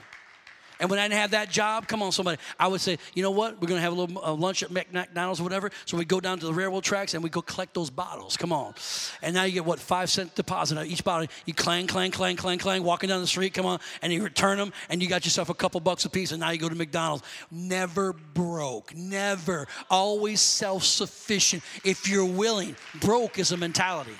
And 0.82 0.90
when 0.90 0.98
I 0.98 1.04
didn't 1.04 1.20
have 1.20 1.30
that 1.30 1.48
job, 1.48 1.86
come 1.86 2.02
on, 2.02 2.10
somebody, 2.10 2.38
I 2.58 2.66
would 2.66 2.80
say, 2.80 2.98
you 3.14 3.22
know 3.22 3.30
what? 3.30 3.60
We're 3.60 3.68
going 3.68 3.78
to 3.78 3.82
have 3.82 3.92
a 3.92 3.94
little 3.94 4.18
uh, 4.20 4.34
lunch 4.34 4.64
at 4.64 4.72
McDonald's 4.72 5.38
or 5.38 5.44
whatever. 5.44 5.70
So 5.84 5.96
we 5.96 6.04
go 6.04 6.18
down 6.18 6.40
to 6.40 6.46
the 6.46 6.52
railroad 6.52 6.82
tracks 6.82 7.14
and 7.14 7.22
we 7.22 7.30
go 7.30 7.40
collect 7.40 7.72
those 7.72 7.88
bottles. 7.88 8.36
Come 8.36 8.52
on. 8.52 8.74
And 9.22 9.32
now 9.32 9.44
you 9.44 9.52
get 9.52 9.64
what? 9.64 9.78
Five 9.78 10.10
cent 10.10 10.34
deposit 10.34 10.76
on 10.78 10.86
each 10.86 11.04
bottle. 11.04 11.28
You 11.46 11.54
clang, 11.54 11.86
clang, 11.86 12.10
clang, 12.10 12.34
clang, 12.34 12.58
clang, 12.58 12.82
walking 12.82 13.08
down 13.08 13.20
the 13.20 13.28
street. 13.28 13.54
Come 13.54 13.64
on. 13.64 13.78
And 14.02 14.12
you 14.12 14.24
return 14.24 14.58
them 14.58 14.72
and 14.88 15.00
you 15.00 15.08
got 15.08 15.24
yourself 15.24 15.50
a 15.50 15.54
couple 15.54 15.78
bucks 15.78 16.04
a 16.04 16.10
piece. 16.10 16.32
And 16.32 16.40
now 16.40 16.50
you 16.50 16.58
go 16.58 16.68
to 16.68 16.74
McDonald's. 16.74 17.22
Never 17.52 18.12
broke. 18.12 18.92
Never. 18.92 19.68
Always 19.88 20.40
self 20.40 20.82
sufficient. 20.82 21.62
If 21.84 22.08
you're 22.08 22.24
willing, 22.24 22.74
broke 23.00 23.38
is 23.38 23.52
a 23.52 23.56
mentality. 23.56 24.16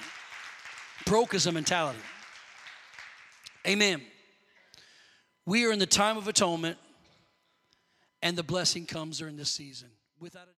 Broke 1.07 1.35
is 1.35 1.47
a 1.47 1.51
mentality. 1.51 1.99
Amen. 3.67 4.01
We 5.47 5.67
are 5.67 5.73
in 5.73 5.79
the 5.79 5.87
time 5.87 6.17
of 6.17 6.29
atonement, 6.29 6.79
and 8.23 8.37
the 8.37 8.43
blessing 8.43 8.87
comes 8.87 9.19
during 9.19 9.37
this 9.37 9.51
season. 9.51 9.89
Without 10.21 10.47
a 10.47 10.51